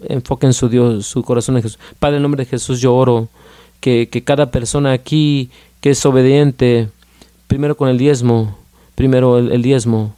[0.08, 1.80] enfoquen su Dios, su corazón en Jesús.
[2.00, 3.30] Padre, en nombre de Jesús yo oro
[3.80, 5.52] que, que cada persona aquí
[5.82, 6.90] que es obediente,
[7.48, 8.58] primero con el diezmo,
[9.00, 10.14] primero el, diezmo.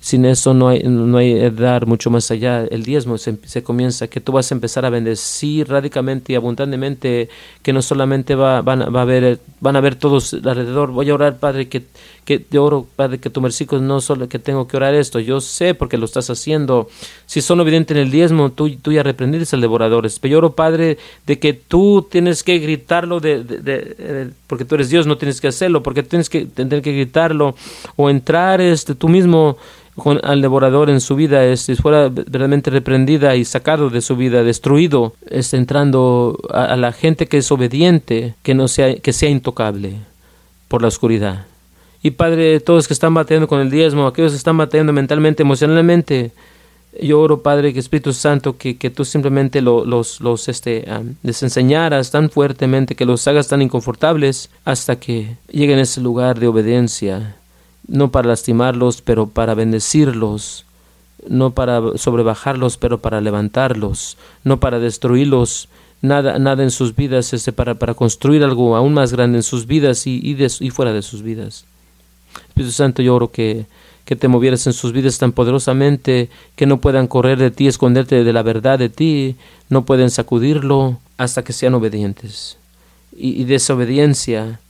[0.00, 2.62] Sin eso no hay, no hay dar mucho más allá.
[2.62, 7.30] El diezmo se, se, comienza, que tú vas a empezar a bendecir radicalmente y abundantemente,
[7.62, 10.90] que no solamente va, van, va a haber, van a ver todos alrededor.
[10.90, 11.84] Voy a orar, Padre, que
[12.28, 15.40] que yo oro, Padre, que tu versículo no solo que tengo que orar esto, yo
[15.40, 16.90] sé porque lo estás haciendo.
[17.24, 20.06] Si son evidentes en el diezmo, tú, tú ya reprendiste al devorador.
[20.20, 24.90] Pero yo oro, Padre, de que tú tienes que gritarlo, de, de, porque tú eres
[24.90, 27.54] Dios, no tienes que hacerlo, porque tienes que tener que gritarlo
[27.96, 29.56] o entrar este, tú mismo
[29.96, 34.42] con, al devorador en su vida, este, fuera realmente reprendida y sacado de su vida,
[34.42, 39.30] destruido, este, entrando a, a la gente que es obediente, que no sea, que sea
[39.30, 39.94] intocable
[40.68, 41.47] por la oscuridad.
[42.02, 46.32] Y Padre, todos que están batallando con el diezmo, aquellos que están batallando mentalmente, emocionalmente,
[47.00, 50.84] yo oro, Padre, que Espíritu Santo, que, que tú simplemente los, los este,
[51.22, 56.38] les enseñaras tan fuertemente, que los hagas tan inconfortables, hasta que lleguen a ese lugar
[56.38, 57.36] de obediencia,
[57.86, 60.64] no para lastimarlos, pero para bendecirlos,
[61.28, 65.68] no para sobrebajarlos, pero para levantarlos, no para destruirlos,
[66.00, 69.66] nada, nada en sus vidas, este, para, para construir algo aún más grande en sus
[69.66, 71.64] vidas y, y fuera de sus vidas.
[72.48, 73.66] Espíritu Santo, yo oro que,
[74.08, 78.24] que te movieras en sus vidas tan poderosamente que no puedan correr de ti, esconderte
[78.24, 79.36] de la verdad de ti,
[79.68, 82.56] no pueden sacudirlo hasta que sean obedientes.
[83.14, 84.60] Y, desobediencia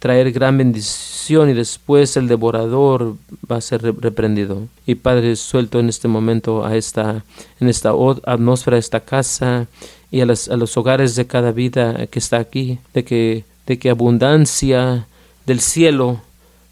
[0.00, 3.14] traer gran bendición y después el devorador
[3.48, 4.66] va a ser reprendido.
[4.86, 7.22] Y Padre, suelto en este momento a esta,
[7.60, 7.92] en esta
[8.24, 9.68] atmósfera, esta casa
[10.10, 13.78] y a, las, a los hogares de cada vida que está aquí, de que, de
[13.78, 15.06] que abundancia
[15.46, 16.22] del cielo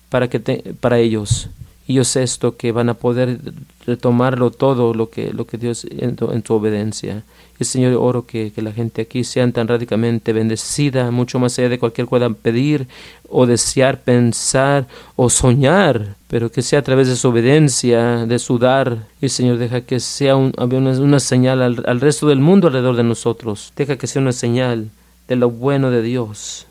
[0.09, 0.41] para, que
[0.81, 1.49] para ellos.
[1.87, 3.39] Y yo sé esto que van a poder
[3.87, 7.25] retomarlo todo lo que, lo que Dios en en tu obediencia.
[7.59, 11.71] Y Señor, oro que, que, la gente aquí sea tan radicalmente bendecida, mucho más allá
[11.71, 12.87] de cualquier puedan pedir
[13.29, 14.87] o desear, pensar
[15.17, 19.07] o soñar, pero que sea a través de su obediencia, de su dar.
[19.21, 22.97] Y Señor, deja que sea un, una, una, señal al, al resto del mundo alrededor
[22.97, 23.73] de nosotros.
[23.75, 24.91] Deja que sea una señal
[25.27, 26.67] de lo bueno de Dios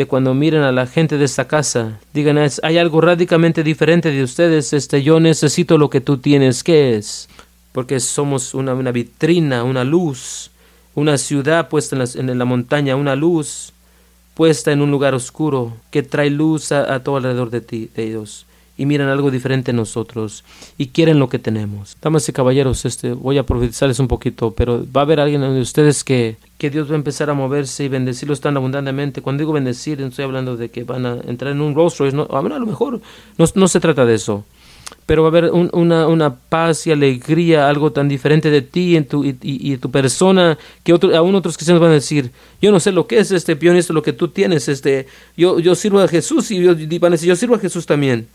[0.00, 4.22] de cuando miren a la gente de esta casa, digan, hay algo radicalmente diferente de
[4.22, 7.28] ustedes, este, yo necesito lo que tú tienes, ¿qué es?
[7.72, 10.52] Porque somos una, vitrina, una luz,
[10.94, 13.74] una ciudad puesta en la, montaña, una luz
[14.32, 18.04] puesta en un lugar oscuro que trae luz a, a todo alrededor de ti, de
[18.04, 18.46] ellos
[18.76, 20.44] y miran algo diferente en nosotros
[20.78, 21.96] y quieren lo que tenemos.
[22.00, 25.60] Damas y caballeros, este, voy a profetizarles un poquito, pero va a haber alguien de
[25.60, 29.22] ustedes que, que Dios va a empezar a moverse y bendecirlos tan abundantemente.
[29.22, 32.42] Cuando digo bendecir, estoy hablando de que van a entrar en un rostro, no, a
[32.42, 33.00] lo mejor
[33.36, 34.44] no, no se trata de eso
[35.06, 39.06] pero va a haber una, una, paz y alegría, algo tan diferente de ti en
[39.06, 42.30] tu, y, y, tu persona, que otro, aún otros cristianos van a decir,
[42.62, 45.06] yo no sé lo que es este peón, esto lo que tú tienes, este,
[45.36, 48.28] yo, yo sirvo a Jesús y, y van a decir, yo sirvo a Jesús también,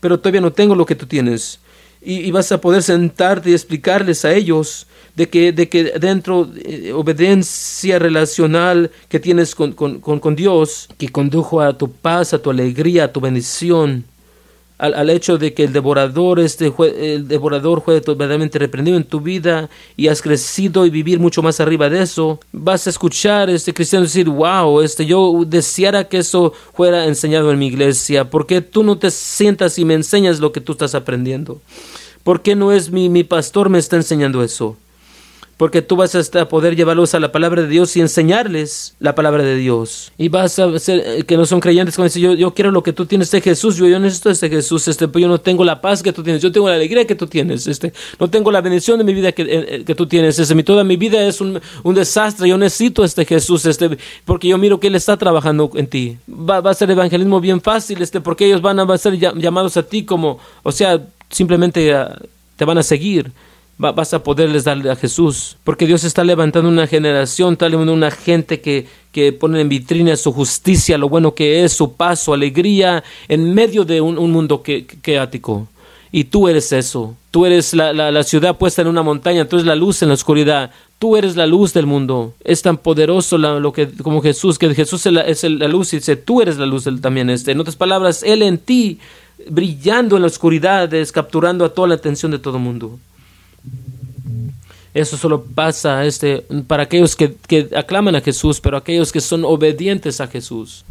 [0.00, 1.60] pero todavía no tengo lo que tú tienes.
[2.02, 4.86] Y, y vas a poder sentarte y explicarles a ellos
[5.16, 10.88] de que, de que dentro de eh, obediencia relacional que tienes con, con, con, Dios,
[10.98, 14.04] que condujo a tu paz, a tu alegría, a tu bendición,
[14.78, 19.20] al, al, hecho de que el devorador, este, el devorador fue verdaderamente reprendido en tu
[19.20, 23.72] vida y has crecido y vivir mucho más arriba de eso, vas a escuchar este
[23.72, 28.82] cristiano decir, wow, este, yo deseara que eso fuera enseñado en mi iglesia, porque tú
[28.82, 31.60] no te sientas y me enseñas lo que tú estás aprendiendo?
[32.22, 34.76] ¿Por qué no es mi, mi pastor me está enseñando eso?
[35.56, 39.42] Porque tú vas a poder llevarlos a la palabra de Dios y enseñarles la palabra
[39.42, 40.12] de Dios.
[40.18, 42.82] Y vas a ser eh, que no son creyentes cuando dicen, yo, yo quiero lo
[42.82, 45.64] que tú tienes de Jesús, yo, yo necesito este Jesús, este, pero yo no tengo
[45.64, 48.50] la paz que tú tienes, yo tengo la alegría que tú tienes, este, no tengo
[48.50, 50.96] la bendición de mi vida que, eh, eh, que tú tienes, este, mi, toda mi
[50.96, 53.96] vida es un, un, desastre, yo necesito este Jesús, este,
[54.26, 56.18] porque yo miro que Él está trabajando en ti.
[56.28, 59.82] Va, va a ser evangelismo bien fácil, este, porque ellos van a, ser llamados a
[59.82, 61.00] ti como, o sea,
[61.30, 62.18] simplemente ah,
[62.56, 63.32] te van a seguir
[63.78, 65.56] vas a poderles darle a Jesús.
[65.64, 70.32] Porque Dios está levantando una generación, tal una gente que, que pone en vitrina su
[70.32, 74.86] justicia, lo bueno que es, su paz, su alegría, en medio de un, mundo que,
[74.86, 75.68] caótico.
[76.12, 77.16] Y tú eres eso.
[77.30, 80.14] Tú eres la, la, ciudad puesta en una montaña, tú eres la luz en la
[80.14, 80.70] oscuridad.
[80.98, 82.32] Tú eres la luz del mundo.
[82.42, 86.40] Es tan poderoso lo que, como Jesús, que Jesús es la, luz y dice, tú
[86.40, 87.28] eres la luz también.
[87.28, 87.52] Este.
[87.52, 88.98] En otras palabras, Él en ti,
[89.50, 92.98] brillando en la oscuridad, es capturando a toda la atención de todo el mundo.
[94.96, 99.44] Eso solo pasa este, para aquellos que, que, aclaman a Jesús, pero aquellos que son
[99.44, 100.86] obedientes a Jesús.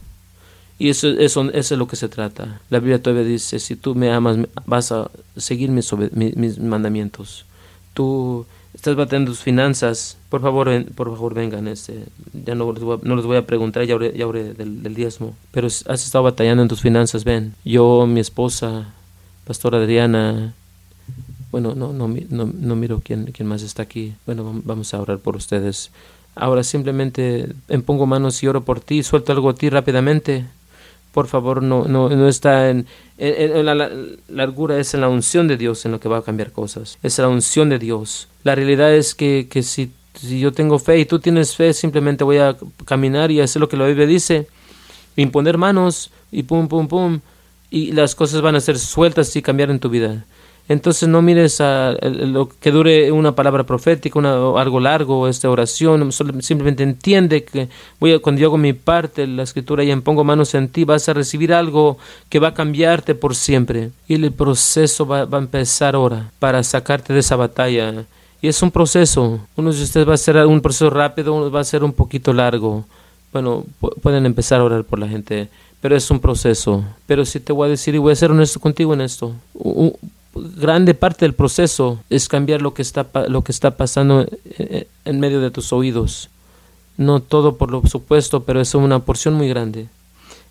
[0.78, 2.62] Y eso, eso, es lo que se trata.
[2.70, 4.38] La Biblia todavía dice, si tú me amas,
[4.68, 7.48] vas a seguir mis, mis, mandamientos.
[7.96, 8.46] Tú
[8.76, 11.68] estás batiendo tus finanzas, por favor, por favor vengan.
[11.68, 12.04] Este,
[12.46, 15.36] ya no no les voy a preguntar, ya hablé, ya del, del, diezmo.
[15.52, 17.56] Pero has estado batallando en tus finanzas, ven.
[17.66, 18.94] Yo, mi esposa,
[19.48, 20.54] Pastora Adriana,
[21.56, 24.14] bueno, no, no, no, no miro quién, quién más está aquí.
[24.26, 25.90] Bueno, vamos a orar por ustedes.
[26.36, 27.48] Ahora simplemente
[27.86, 30.44] pongo manos y oro por ti, suelto algo a ti rápidamente.
[31.14, 32.88] Por favor, no, no, no está en,
[33.18, 33.90] en, la,
[34.28, 36.98] largura, es en la unción de Dios en lo que va a cambiar cosas.
[37.04, 38.28] Es la unción de Dios.
[38.44, 42.26] La realidad es que, que si, si yo tengo fe y tú tienes fe, simplemente
[42.26, 44.50] voy a caminar y hacer lo que la Biblia dice.
[45.16, 47.22] Imponer manos y pum, pum, pum.
[47.72, 50.26] Y las cosas van a ser sueltas y cambiar en tu vida.
[50.68, 56.12] Entonces no mires a, lo que dure una palabra profética, una, algo largo, esta oración,
[56.12, 60.56] simplemente entiende que voy a, cuando yo hago mi parte, la escritura y pongo manos
[60.56, 61.98] en ti, vas a recibir algo
[62.30, 63.92] que va a cambiarte por siempre.
[64.08, 68.06] Y el proceso va, va a empezar ahora para sacarte de esa batalla.
[68.42, 69.40] Y es un proceso.
[69.56, 72.34] Uno de ustedes va a ser un proceso rápido, uno va a ser un poquito
[72.34, 72.86] largo.
[73.32, 73.66] Bueno,
[74.02, 75.48] pueden empezar a orar por la gente,
[75.80, 76.84] pero es un proceso.
[77.06, 79.36] Pero sí te voy a decir y voy a ser honesto contigo en esto
[80.36, 84.26] grande parte del proceso es cambiar lo que está, lo que está pasando
[85.06, 86.30] en medio de tus oídos.
[86.98, 89.88] No todo por lo supuesto, pero es una porción muy grande.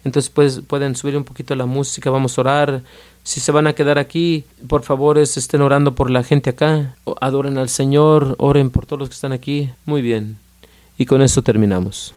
[0.04, 2.82] Entonces pues, pueden subir un poquito la música, vamos a orar.
[3.22, 6.96] Si se van a quedar aquí, por favor estén orando por la gente acá.
[7.20, 9.70] Adoren al Señor, oren por todos los que están aquí.
[9.86, 10.38] Muy bien.
[10.98, 12.14] Y con eso terminamos.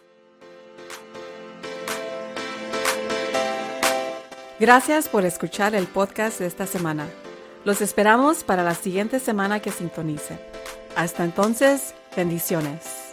[4.60, 7.06] Gracias por escuchar el podcast de esta semana.
[7.68, 10.38] Los esperamos para la siguiente semana que sintonice.
[10.96, 13.07] Hasta entonces, bendiciones.